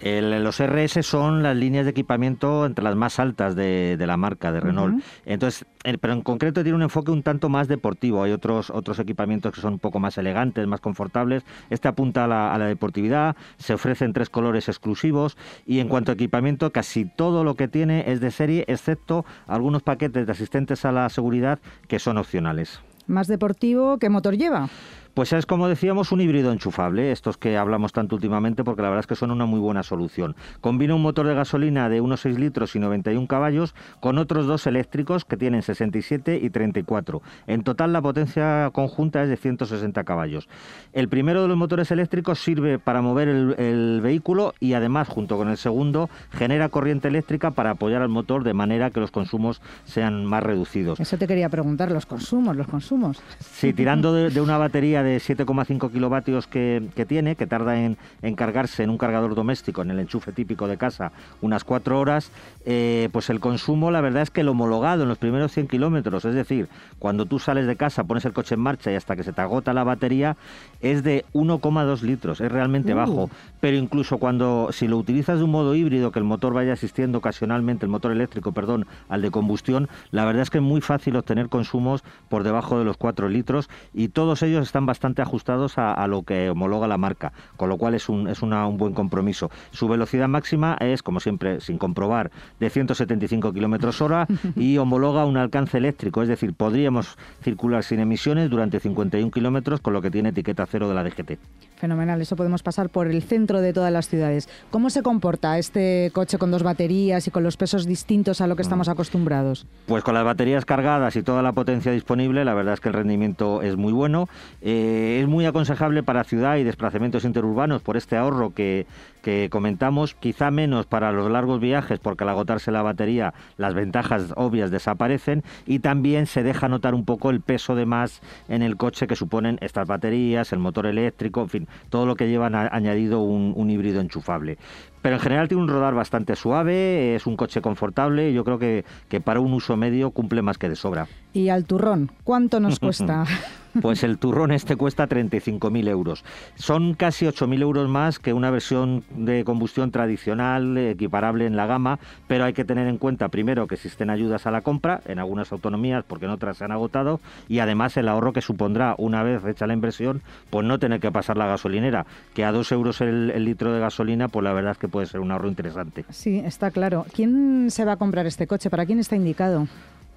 Los 0.00 0.60
RS 0.60 1.02
son 1.02 1.42
las 1.42 1.56
líneas 1.56 1.84
de 1.84 1.92
equipamiento 1.92 2.66
entre 2.66 2.84
las 2.84 2.96
más 2.96 3.18
altas 3.18 3.54
de, 3.54 3.96
la 3.98 4.16
marca 4.16 4.52
de 4.52 4.60
Renault. 4.60 5.02
Entonces, 5.24 5.66
pero 6.00 6.12
en 6.12 6.22
concreto 6.22 6.62
tiene 6.62 6.76
un 6.76 6.82
enfoque 6.82 7.10
un 7.10 7.22
tanto 7.22 7.48
más 7.48 7.68
deportivo. 7.68 8.22
Hay 8.22 8.32
otros 8.32 8.70
otros 8.70 8.98
equipamientos 8.98 9.54
que 9.54 9.60
son 9.60 9.74
un 9.74 9.78
poco 9.78 10.00
más 10.00 10.18
elegantes, 10.18 10.66
más 10.66 10.80
confortables. 10.80 11.44
Este 11.70 11.88
apunta 11.88 12.24
a 12.24 12.28
la, 12.28 12.54
a 12.54 12.58
la 12.58 12.66
deportividad. 12.66 13.36
Se 13.56 13.74
ofrecen 13.74 14.12
tres 14.12 14.30
colores 14.30 14.68
exclusivos 14.68 15.36
y 15.66 15.78
en 15.78 15.88
cuanto 15.88 16.12
a 16.12 16.14
equipamiento, 16.14 16.70
casi 16.72 17.04
todo 17.04 17.44
lo 17.44 17.54
que 17.54 17.68
tiene 17.68 18.10
es 18.10 18.20
de 18.20 18.30
serie, 18.30 18.64
excepto 18.68 19.24
algunos 19.46 19.82
paquetes 19.82 20.26
de 20.26 20.32
asistentes 20.32 20.84
a 20.84 20.92
la 20.92 21.08
seguridad 21.08 21.60
que 21.88 21.98
son 21.98 22.18
opcionales. 22.18 22.80
Más 23.06 23.28
deportivo, 23.28 23.98
¿qué 23.98 24.08
motor 24.08 24.36
lleva? 24.36 24.68
Pues 25.14 25.32
es 25.32 25.46
como 25.46 25.68
decíamos 25.68 26.10
un 26.10 26.20
híbrido 26.20 26.50
enchufable, 26.50 27.12
estos 27.12 27.36
que 27.36 27.56
hablamos 27.56 27.92
tanto 27.92 28.16
últimamente 28.16 28.64
porque 28.64 28.82
la 28.82 28.88
verdad 28.88 29.02
es 29.02 29.06
que 29.06 29.14
son 29.14 29.30
una 29.30 29.46
muy 29.46 29.60
buena 29.60 29.84
solución. 29.84 30.34
Combina 30.60 30.96
un 30.96 31.02
motor 31.02 31.28
de 31.28 31.34
gasolina 31.34 31.88
de 31.88 32.00
unos 32.00 32.22
6 32.22 32.36
litros 32.36 32.74
y 32.74 32.80
91 32.80 33.28
caballos 33.28 33.76
con 34.00 34.18
otros 34.18 34.48
dos 34.48 34.66
eléctricos 34.66 35.24
que 35.24 35.36
tienen 35.36 35.62
67 35.62 36.40
y 36.42 36.50
34. 36.50 37.22
En 37.46 37.62
total 37.62 37.92
la 37.92 38.02
potencia 38.02 38.70
conjunta 38.72 39.22
es 39.22 39.28
de 39.28 39.36
160 39.36 40.02
caballos. 40.02 40.48
El 40.92 41.08
primero 41.08 41.42
de 41.42 41.48
los 41.48 41.56
motores 41.56 41.92
eléctricos 41.92 42.40
sirve 42.40 42.80
para 42.80 43.00
mover 43.00 43.28
el, 43.28 44.00
vehículo 44.02 44.52
y 44.58 44.72
además 44.72 45.06
junto 45.06 45.36
con 45.36 45.48
el 45.48 45.58
segundo 45.58 46.10
genera 46.32 46.70
corriente 46.70 47.06
eléctrica 47.06 47.52
para 47.52 47.70
apoyar 47.70 48.02
al 48.02 48.08
motor 48.08 48.42
de 48.42 48.52
manera 48.52 48.90
que 48.90 48.98
los 48.98 49.12
consumos 49.12 49.62
sean 49.84 50.24
más 50.24 50.42
reducidos. 50.42 50.98
Eso 50.98 51.16
te 51.18 51.28
quería 51.28 51.48
preguntar, 51.48 51.92
los 51.92 52.04
consumos, 52.04 52.56
los 52.56 52.66
consumos. 52.66 53.22
Sí, 53.38 53.72
tirando 53.72 54.12
de 54.12 54.40
una 54.40 54.58
batería 54.58 55.03
de 55.04 55.18
7,5 55.18 55.92
kilovatios 55.92 56.46
que, 56.46 56.82
tiene, 57.06 57.36
que 57.36 57.46
tarda 57.46 57.80
en, 57.80 57.96
cargarse 58.34 58.82
en 58.82 58.90
un 58.90 58.98
cargador 58.98 59.34
doméstico, 59.34 59.82
en 59.82 59.90
el 59.90 60.00
enchufe 60.00 60.32
típico 60.32 60.66
de 60.66 60.76
casa, 60.76 61.12
unas 61.40 61.62
4 61.62 61.98
horas, 62.00 62.30
eh, 62.66 63.08
pues 63.12 63.30
el 63.30 63.40
consumo, 63.40 63.90
la 63.90 64.00
verdad 64.00 64.22
es 64.22 64.30
que 64.30 64.40
el 64.40 64.48
homologado 64.48 65.04
en 65.04 65.08
los 65.08 65.18
primeros 65.18 65.52
100 65.52 65.68
kilómetros, 65.68 66.24
es 66.24 66.34
decir, 66.34 66.68
cuando 66.98 67.26
tú 67.26 67.38
sales 67.38 67.66
de 67.66 67.76
casa, 67.76 68.04
pones 68.04 68.24
el 68.24 68.32
coche 68.32 68.54
en 68.54 68.60
marcha 68.60 68.90
y 68.90 68.96
hasta 68.96 69.14
que 69.14 69.22
se 69.22 69.32
te 69.32 69.40
agota 69.40 69.72
la 69.72 69.84
batería, 69.84 70.36
es 70.80 71.02
de 71.02 71.24
1,2 71.32 72.02
litros, 72.02 72.40
es 72.40 72.50
realmente 72.50 72.94
uh. 72.94 72.96
bajo. 72.96 73.30
Pero 73.60 73.76
incluso 73.76 74.18
cuando, 74.18 74.70
si 74.72 74.88
lo 74.88 74.98
utilizas 74.98 75.38
de 75.38 75.44
un 75.44 75.50
modo 75.50 75.74
híbrido, 75.74 76.10
que 76.10 76.18
el 76.18 76.24
motor 76.24 76.54
vaya 76.54 76.72
asistiendo 76.72 77.18
ocasionalmente, 77.18 77.86
el 77.86 77.90
motor 77.90 78.12
eléctrico, 78.12 78.52
perdón, 78.52 78.86
al 79.08 79.22
de 79.22 79.30
combustión, 79.30 79.88
la 80.10 80.24
verdad 80.24 80.42
es 80.42 80.50
que 80.50 80.58
es 80.58 80.64
muy 80.64 80.80
fácil 80.80 81.16
obtener 81.16 81.48
consumos 81.48 82.04
por 82.28 82.42
debajo 82.42 82.78
de 82.78 82.84
los 82.84 82.96
4 82.96 83.28
litros 83.28 83.68
y 83.92 84.08
todos 84.08 84.42
ellos 84.42 84.66
están 84.66 84.86
bastante 84.94 85.22
ajustados 85.22 85.76
a, 85.76 86.06
lo 86.06 86.22
que 86.22 86.50
homologa 86.50 86.86
la 86.86 86.98
marca, 86.98 87.32
con 87.56 87.68
lo 87.68 87.78
cual 87.78 87.94
es 87.94 88.08
un, 88.08 88.28
es 88.28 88.42
una, 88.42 88.64
un 88.68 88.76
buen 88.76 88.94
compromiso. 88.94 89.50
Su 89.72 89.88
velocidad 89.88 90.28
máxima 90.28 90.76
es, 90.78 91.02
como 91.02 91.18
siempre, 91.18 91.60
sin 91.60 91.78
comprobar, 91.78 92.30
de 92.60 92.70
175 92.70 93.52
kilómetros 93.52 94.00
hora 94.00 94.28
y 94.54 94.78
homologa 94.78 95.24
un 95.24 95.36
alcance 95.36 95.78
eléctrico, 95.78 96.22
es 96.22 96.28
decir, 96.28 96.54
podríamos 96.54 97.18
circular 97.42 97.82
sin 97.82 97.98
emisiones 97.98 98.48
durante 98.50 98.78
51 98.78 99.32
kilómetros, 99.32 99.80
con 99.80 99.94
lo 99.94 100.00
que 100.00 100.12
tiene 100.12 100.28
etiqueta 100.28 100.64
cero 100.64 100.88
de 100.88 100.94
la 100.94 101.02
DGT. 101.02 101.38
Fenomenal, 101.74 102.20
eso 102.20 102.36
podemos 102.36 102.62
pasar 102.62 102.88
por 102.88 103.08
el 103.08 103.20
centro 103.24 103.60
de 103.60 103.72
todas 103.72 103.92
las 103.92 104.08
ciudades. 104.08 104.48
¿Cómo 104.70 104.90
se 104.90 105.02
comporta 105.02 105.58
este 105.58 106.12
coche 106.14 106.38
con 106.38 106.52
dos 106.52 106.62
baterías 106.62 107.26
y 107.26 107.32
con 107.32 107.42
los 107.42 107.56
pesos 107.56 107.84
distintos 107.84 108.40
a 108.40 108.46
lo 108.46 108.54
que 108.54 108.62
mm. 108.62 108.68
estamos 108.68 108.88
acostumbrados? 108.88 109.66
Pues 109.86 110.04
con 110.04 110.14
las 110.14 110.24
baterías 110.24 110.64
cargadas 110.64 111.16
y 111.16 111.24
toda 111.24 111.42
la 111.42 111.52
potencia 111.52 111.90
disponible, 111.90 112.44
la 112.44 112.54
verdad 112.54 112.74
es 112.74 112.80
que 112.80 112.88
el 112.88 112.94
rendimiento 112.94 113.60
es 113.60 113.76
muy 113.76 113.92
bueno. 113.92 114.28
Eh, 114.62 114.83
es 114.84 115.28
muy 115.28 115.46
aconsejable 115.46 116.02
para 116.02 116.24
ciudad 116.24 116.56
y 116.56 116.64
desplazamientos 116.64 117.24
interurbanos 117.24 117.82
por 117.82 117.96
este 117.96 118.16
ahorro 118.16 118.54
que, 118.54 118.86
que 119.22 119.48
comentamos, 119.50 120.14
quizá 120.14 120.50
menos 120.50 120.86
para 120.86 121.12
los 121.12 121.30
largos 121.30 121.60
viajes 121.60 121.98
porque 121.98 122.24
al 122.24 122.30
agotarse 122.30 122.70
la 122.70 122.82
batería 122.82 123.34
las 123.56 123.74
ventajas 123.74 124.32
obvias 124.36 124.70
desaparecen 124.70 125.42
y 125.66 125.80
también 125.80 126.26
se 126.26 126.42
deja 126.42 126.68
notar 126.68 126.94
un 126.94 127.04
poco 127.04 127.30
el 127.30 127.40
peso 127.40 127.74
de 127.74 127.86
más 127.86 128.20
en 128.48 128.62
el 128.62 128.76
coche 128.76 129.06
que 129.06 129.16
suponen 129.16 129.58
estas 129.60 129.86
baterías, 129.86 130.52
el 130.52 130.58
motor 130.58 130.86
eléctrico, 130.86 131.42
en 131.42 131.48
fin, 131.48 131.68
todo 131.90 132.06
lo 132.06 132.16
que 132.16 132.28
llevan 132.28 132.54
añadido 132.54 133.20
un, 133.20 133.52
un 133.56 133.70
híbrido 133.70 134.00
enchufable 134.00 134.58
pero 135.04 135.16
en 135.16 135.20
general 135.20 135.48
tiene 135.48 135.62
un 135.62 135.68
rodar 135.68 135.92
bastante 135.92 136.34
suave, 136.34 137.14
es 137.14 137.26
un 137.26 137.36
coche 137.36 137.60
confortable, 137.60 138.32
yo 138.32 138.42
creo 138.42 138.58
que, 138.58 138.86
que 139.10 139.20
para 139.20 139.38
un 139.38 139.52
uso 139.52 139.76
medio 139.76 140.12
cumple 140.12 140.40
más 140.40 140.56
que 140.56 140.70
de 140.70 140.76
sobra. 140.76 141.08
¿Y 141.34 141.50
al 141.50 141.66
turrón? 141.66 142.10
¿Cuánto 142.24 142.58
nos 142.58 142.78
cuesta? 142.80 143.26
Pues 143.80 144.04
el 144.04 144.18
turrón 144.18 144.52
este 144.52 144.76
cuesta 144.76 145.08
35.000 145.08 145.88
euros. 145.88 146.24
Son 146.54 146.94
casi 146.94 147.26
8.000 147.26 147.62
euros 147.62 147.88
más 147.88 148.18
que 148.18 148.32
una 148.32 148.50
versión 148.50 149.04
de 149.10 149.44
combustión 149.44 149.90
tradicional, 149.90 150.76
equiparable 150.78 151.46
en 151.46 151.56
la 151.56 151.66
gama, 151.66 151.98
pero 152.26 152.44
hay 152.44 152.52
que 152.52 152.64
tener 152.64 152.86
en 152.86 152.98
cuenta 152.98 153.28
primero 153.28 153.66
que 153.66 153.74
existen 153.74 154.10
ayudas 154.10 154.46
a 154.46 154.50
la 154.50 154.60
compra 154.60 155.00
en 155.06 155.18
algunas 155.18 155.52
autonomías 155.52 156.04
porque 156.06 156.26
en 156.26 156.30
otras 156.30 156.58
se 156.58 156.64
han 156.64 156.72
agotado 156.72 157.20
y 157.48 157.58
además 157.58 157.96
el 157.96 158.08
ahorro 158.08 158.32
que 158.32 158.40
supondrá 158.40 158.94
una 158.98 159.22
vez 159.22 159.44
hecha 159.44 159.66
la 159.66 159.74
inversión, 159.74 160.22
pues 160.50 160.66
no 160.66 160.78
tener 160.78 161.00
que 161.00 161.10
pasar 161.10 161.36
la 161.36 161.46
gasolinera, 161.46 162.06
que 162.34 162.44
a 162.44 162.52
2 162.52 162.72
euros 162.72 163.00
el, 163.00 163.30
el 163.30 163.44
litro 163.44 163.72
de 163.72 163.80
gasolina, 163.80 164.28
pues 164.28 164.44
la 164.44 164.52
verdad 164.52 164.72
es 164.72 164.78
que 164.78 164.88
puede 164.88 165.06
ser 165.06 165.20
un 165.20 165.30
ahorro 165.30 165.48
interesante. 165.48 166.04
Sí, 166.10 166.38
está 166.38 166.70
claro. 166.70 167.06
¿Quién 167.12 167.70
se 167.70 167.84
va 167.84 167.92
a 167.92 167.96
comprar 167.96 168.26
este 168.26 168.46
coche? 168.46 168.70
¿Para 168.70 168.86
quién 168.86 168.98
está 168.98 169.16
indicado? 169.16 169.66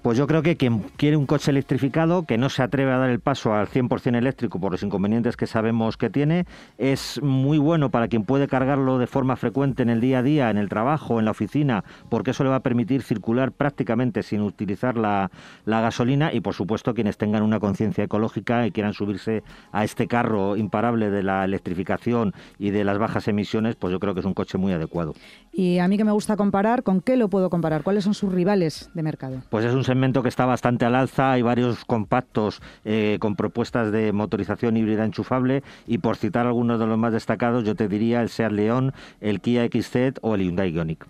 Pues 0.02 0.16
yo 0.16 0.28
creo 0.28 0.42
que 0.42 0.56
quien 0.56 0.78
quiere 0.96 1.16
un 1.16 1.26
coche 1.26 1.50
electrificado, 1.50 2.24
que 2.24 2.38
no 2.38 2.50
se 2.50 2.62
atreve 2.62 2.92
a 2.92 2.98
dar 2.98 3.10
el 3.10 3.18
paso 3.18 3.52
al 3.54 3.66
100% 3.66 4.16
eléctrico 4.16 4.60
por 4.60 4.70
los 4.70 4.84
inconvenientes 4.84 5.36
que 5.36 5.48
sabemos 5.48 5.96
que 5.96 6.08
tiene, 6.08 6.46
es 6.78 7.20
muy 7.20 7.58
bueno 7.58 7.90
para 7.90 8.06
quien 8.06 8.24
puede 8.24 8.46
cargarlo 8.46 8.98
de 8.98 9.08
forma 9.08 9.34
frecuente 9.34 9.82
en 9.82 9.90
el 9.90 10.00
día 10.00 10.20
a 10.20 10.22
día, 10.22 10.50
en 10.50 10.56
el 10.56 10.68
trabajo, 10.68 11.18
en 11.18 11.24
la 11.24 11.32
oficina, 11.32 11.82
porque 12.08 12.30
eso 12.30 12.44
le 12.44 12.50
va 12.50 12.56
a 12.56 12.62
permitir 12.62 13.02
circular 13.02 13.50
prácticamente 13.50 14.22
sin 14.22 14.42
utilizar 14.42 14.96
la, 14.96 15.30
gasolina 15.66 16.32
y 16.32 16.40
por 16.40 16.54
supuesto 16.54 16.94
quienes 16.94 17.18
tengan 17.18 17.42
una 17.42 17.58
conciencia 17.58 18.04
ecológica 18.04 18.66
y 18.68 18.70
quieran 18.70 18.92
subirse 18.92 19.42
a 19.72 19.82
este 19.82 20.06
carro 20.06 20.56
imparable 20.56 21.10
de 21.10 21.24
la 21.24 21.44
electrificación 21.44 22.34
y 22.58 22.70
de 22.70 22.84
las 22.84 22.98
bajas 22.98 23.26
emisiones, 23.26 23.74
pues 23.74 23.90
yo 23.90 23.98
creo 23.98 24.14
que 24.14 24.20
es 24.20 24.26
un 24.26 24.34
coche 24.34 24.58
muy 24.58 24.72
adecuado. 24.72 25.14
Y 25.58 25.80
a 25.80 25.88
mí 25.88 25.96
que 25.96 26.04
me 26.04 26.12
gusta 26.12 26.36
comparar, 26.36 26.84
¿con 26.84 27.00
qué 27.00 27.16
lo 27.16 27.28
puedo 27.28 27.50
comparar? 27.50 27.82
¿Cuáles 27.82 28.04
son 28.04 28.14
sus 28.14 28.32
rivales 28.32 28.90
de 28.94 29.02
mercado? 29.02 29.42
Pues 29.50 29.64
es 29.64 29.74
un 29.74 29.82
segmento 29.82 30.22
que 30.22 30.28
está 30.28 30.46
bastante 30.46 30.84
al 30.84 30.94
alza, 30.94 31.32
hay 31.32 31.42
varios 31.42 31.84
compactos 31.84 32.62
eh, 32.84 33.16
con 33.18 33.34
propuestas 33.34 33.90
de 33.90 34.12
motorización 34.12 34.76
híbrida 34.76 35.04
enchufable 35.04 35.64
y 35.88 35.98
por 35.98 36.14
citar 36.14 36.46
algunos 36.46 36.78
de 36.78 36.86
los 36.86 36.96
más 36.96 37.12
destacados 37.12 37.64
yo 37.64 37.74
te 37.74 37.88
diría 37.88 38.20
el 38.20 38.28
Seat 38.28 38.52
León, 38.52 38.92
el 39.20 39.40
Kia 39.40 39.66
XZ 39.66 40.20
o 40.22 40.36
el 40.36 40.42
Hyundai 40.42 40.70
Ioniq. 40.70 41.04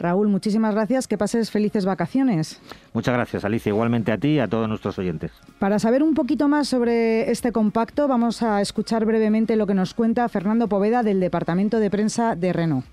Raúl, 0.00 0.26
muchísimas 0.26 0.74
gracias, 0.74 1.06
que 1.06 1.16
pases 1.16 1.52
felices 1.52 1.84
vacaciones. 1.84 2.60
Muchas 2.94 3.14
gracias 3.14 3.44
Alicia, 3.44 3.70
igualmente 3.70 4.10
a 4.10 4.18
ti 4.18 4.30
y 4.30 4.38
a 4.40 4.48
todos 4.48 4.68
nuestros 4.68 4.98
oyentes. 4.98 5.30
Para 5.60 5.78
saber 5.78 6.02
un 6.02 6.14
poquito 6.14 6.48
más 6.48 6.66
sobre 6.66 7.30
este 7.30 7.52
compacto 7.52 8.08
vamos 8.08 8.42
a 8.42 8.60
escuchar 8.60 9.04
brevemente 9.04 9.54
lo 9.54 9.68
que 9.68 9.74
nos 9.74 9.94
cuenta 9.94 10.28
Fernando 10.28 10.68
Poveda 10.68 11.04
del 11.04 11.20
Departamento 11.20 11.78
de 11.78 11.88
Prensa 11.88 12.34
de 12.34 12.52
Renault. 12.52 12.84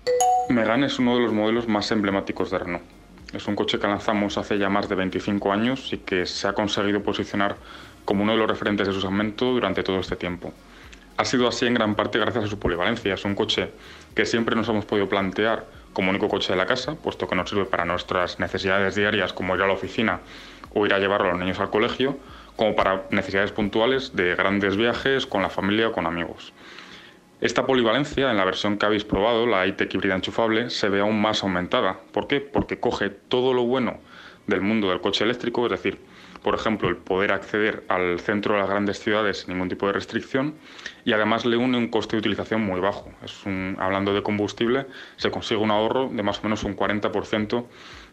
Megane 0.50 0.86
es 0.86 0.98
uno 0.98 1.16
de 1.16 1.22
los 1.22 1.32
modelos 1.32 1.68
más 1.68 1.90
emblemáticos 1.90 2.50
de 2.50 2.58
Renault 2.58 3.00
es 3.32 3.46
un 3.46 3.54
coche 3.54 3.78
que 3.78 3.86
lanzamos 3.86 4.36
hace 4.38 4.58
ya 4.58 4.68
más 4.68 4.88
de 4.88 4.96
25 4.96 5.52
años 5.52 5.92
y 5.92 5.98
que 5.98 6.26
se 6.26 6.48
ha 6.48 6.52
conseguido 6.52 7.02
posicionar 7.02 7.56
como 8.04 8.24
uno 8.24 8.32
de 8.32 8.38
los 8.38 8.48
referentes 8.48 8.88
de 8.88 8.92
su 8.92 9.00
segmento 9.00 9.46
durante 9.46 9.82
todo 9.82 10.00
este 10.00 10.16
tiempo. 10.16 10.52
Ha 11.16 11.24
sido 11.24 11.46
así 11.46 11.66
en 11.66 11.74
gran 11.74 11.94
parte 11.94 12.18
gracias 12.18 12.44
a 12.44 12.46
su 12.48 12.58
polivalencia. 12.58 13.14
Es 13.14 13.24
un 13.24 13.34
coche 13.34 13.70
que 14.14 14.26
siempre 14.26 14.56
nos 14.56 14.68
hemos 14.68 14.84
podido 14.84 15.08
plantear 15.08 15.66
como 15.92 16.10
único 16.10 16.28
coche 16.28 16.52
de 16.52 16.56
la 16.56 16.66
casa, 16.66 16.94
puesto 16.94 17.28
que 17.28 17.36
nos 17.36 17.50
sirve 17.50 17.66
para 17.66 17.84
nuestras 17.84 18.40
necesidades 18.40 18.96
diarias 18.96 19.32
como 19.32 19.54
ir 19.54 19.62
a 19.62 19.66
la 19.66 19.74
oficina 19.74 20.20
o 20.72 20.86
ir 20.86 20.94
a 20.94 20.98
llevar 20.98 21.22
a 21.22 21.30
los 21.30 21.38
niños 21.38 21.60
al 21.60 21.70
colegio, 21.70 22.16
como 22.56 22.74
para 22.74 23.04
necesidades 23.10 23.52
puntuales 23.52 24.16
de 24.16 24.34
grandes 24.34 24.76
viajes 24.76 25.26
con 25.26 25.42
la 25.42 25.50
familia 25.50 25.88
o 25.88 25.92
con 25.92 26.06
amigos. 26.06 26.52
Esta 27.40 27.64
polivalencia, 27.64 28.30
en 28.30 28.36
la 28.36 28.44
versión 28.44 28.76
que 28.76 28.84
habéis 28.84 29.04
probado, 29.04 29.46
la 29.46 29.66
iTech 29.66 29.94
híbrida 29.94 30.14
enchufable, 30.14 30.68
se 30.68 30.90
ve 30.90 31.00
aún 31.00 31.22
más 31.22 31.42
aumentada. 31.42 31.98
¿Por 32.12 32.26
qué? 32.26 32.40
Porque 32.40 32.78
coge 32.78 33.08
todo 33.08 33.54
lo 33.54 33.62
bueno 33.64 33.98
del 34.46 34.60
mundo 34.60 34.90
del 34.90 35.00
coche 35.00 35.24
eléctrico, 35.24 35.64
es 35.64 35.70
decir, 35.70 35.98
por 36.42 36.54
ejemplo, 36.54 36.88
el 36.88 36.96
poder 36.96 37.32
acceder 37.32 37.84
al 37.88 38.18
centro 38.20 38.54
de 38.54 38.60
las 38.60 38.68
grandes 38.68 38.98
ciudades 38.98 39.38
sin 39.38 39.54
ningún 39.54 39.68
tipo 39.68 39.86
de 39.86 39.92
restricción 39.92 40.54
y 41.04 41.12
además 41.12 41.44
le 41.46 41.56
une 41.56 41.78
un 41.78 41.88
coste 41.88 42.16
de 42.16 42.20
utilización 42.20 42.62
muy 42.62 42.80
bajo. 42.80 43.10
Es 43.22 43.42
hablando 43.78 44.14
de 44.14 44.22
combustible, 44.22 44.86
se 45.16 45.30
consigue 45.30 45.60
un 45.60 45.70
ahorro 45.70 46.08
de 46.10 46.22
más 46.22 46.40
o 46.40 46.42
menos 46.42 46.64
un 46.64 46.76
40% 46.76 47.64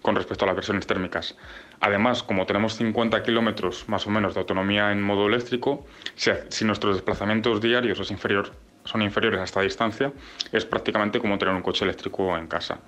con 0.01 0.15
respecto 0.15 0.45
a 0.45 0.47
las 0.47 0.55
versiones 0.55 0.87
térmicas. 0.87 1.37
Además, 1.79 2.23
como 2.23 2.45
tenemos 2.45 2.75
50 2.75 3.23
kilómetros 3.23 3.87
más 3.87 4.07
o 4.07 4.09
menos 4.09 4.33
de 4.33 4.41
autonomía 4.41 4.91
en 4.91 5.01
modo 5.01 5.27
eléctrico, 5.27 5.85
si, 6.15 6.65
nuestros 6.65 6.95
desplazamientos 6.95 7.61
diarios 7.61 7.99
son 8.87 9.01
inferiores 9.01 9.39
a 9.39 9.43
esta 9.43 9.61
distancia, 9.61 10.11
es 10.51 10.65
prácticamente 10.65 11.19
como 11.19 11.37
tener 11.37 11.53
un 11.53 11.61
coche 11.61 11.85
eléctrico 11.85 12.37
en 12.37 12.47
casa. 12.47 12.79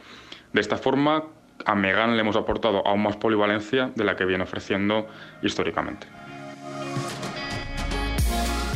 De 0.54 0.62
esta 0.62 0.78
forma, 0.78 1.26
a 1.66 1.76
Megan 1.76 2.16
le 2.16 2.22
hemos 2.22 2.36
aportado 2.36 2.86
aún 2.88 3.04
más 3.04 3.18
polivalencia 3.18 3.92
de 3.96 4.04
la 4.04 4.16
que 4.16 4.26
viene 4.26 4.44
ofreciendo 4.44 5.08
históricamente. 5.42 6.08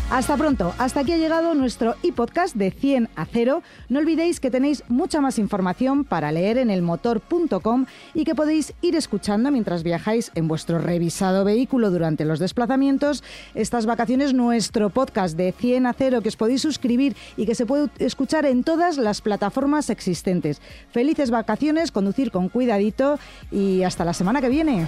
Hasta 0.10 0.38
pronto. 0.38 0.74
Hasta 0.78 1.00
aquí 1.00 1.12
ha 1.12 1.18
llegado 1.18 1.56
nuestro 1.56 1.96
e-podcast 2.04 2.56
de 2.56 2.70
100 2.70 3.10
a 3.16 3.26
0. 3.26 3.64
No 3.90 4.00
olvidéis 4.00 4.40
que 4.40 4.52
tenéis 4.52 4.84
mucha 4.88 5.22
más 5.22 5.40
información 5.40 6.04
para 6.04 6.32
leer 6.32 6.60
en 6.60 6.70
elmotor.com 6.70 7.86
y 8.14 8.24
que 8.24 8.36
podéis 8.36 8.74
ir 8.82 8.96
escuchando 8.96 9.50
mientras 9.50 9.82
viajáis 9.82 10.32
en 10.36 10.48
vuestro 10.48 10.78
revisado 10.78 11.44
vehículo 11.44 11.90
durante 11.90 12.26
los 12.26 12.40
desplazamientos. 12.40 13.24
Estas 13.56 13.86
vacaciones, 13.88 14.34
nuestro 14.34 14.92
podcast 14.92 15.36
de 15.36 15.52
100 15.52 15.88
a 15.88 15.94
0 15.94 16.22
que 16.22 16.30
os 16.30 16.38
podéis 16.38 16.62
suscribir 16.62 17.16
y 17.36 17.48
que 17.48 17.56
se 17.56 17.66
puede 17.66 17.90
escuchar 17.98 18.46
en 18.46 18.64
todas 18.64 18.98
las 18.98 19.22
plataformas 19.22 19.90
existentes. 19.90 20.62
Felices 20.92 21.32
vacaciones, 21.32 21.92
conducir 21.92 22.30
con 22.30 22.50
cuidadito 22.50 23.18
y 23.52 23.82
hasta 23.82 24.06
la 24.06 24.14
semana 24.14 24.42
que 24.42 24.50
viene. 24.50 24.86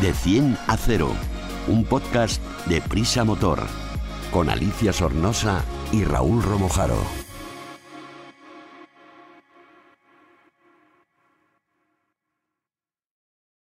De 0.00 0.12
100 0.12 0.56
a 0.68 0.76
0 0.76 1.41
un 1.68 1.84
podcast 1.84 2.42
de 2.66 2.80
Prisa 2.80 3.24
Motor, 3.24 3.60
con 4.32 4.50
Alicia 4.50 4.92
Sornosa 4.92 5.62
y 5.92 6.04
Raúl 6.04 6.42
Romojaro. 6.42 7.21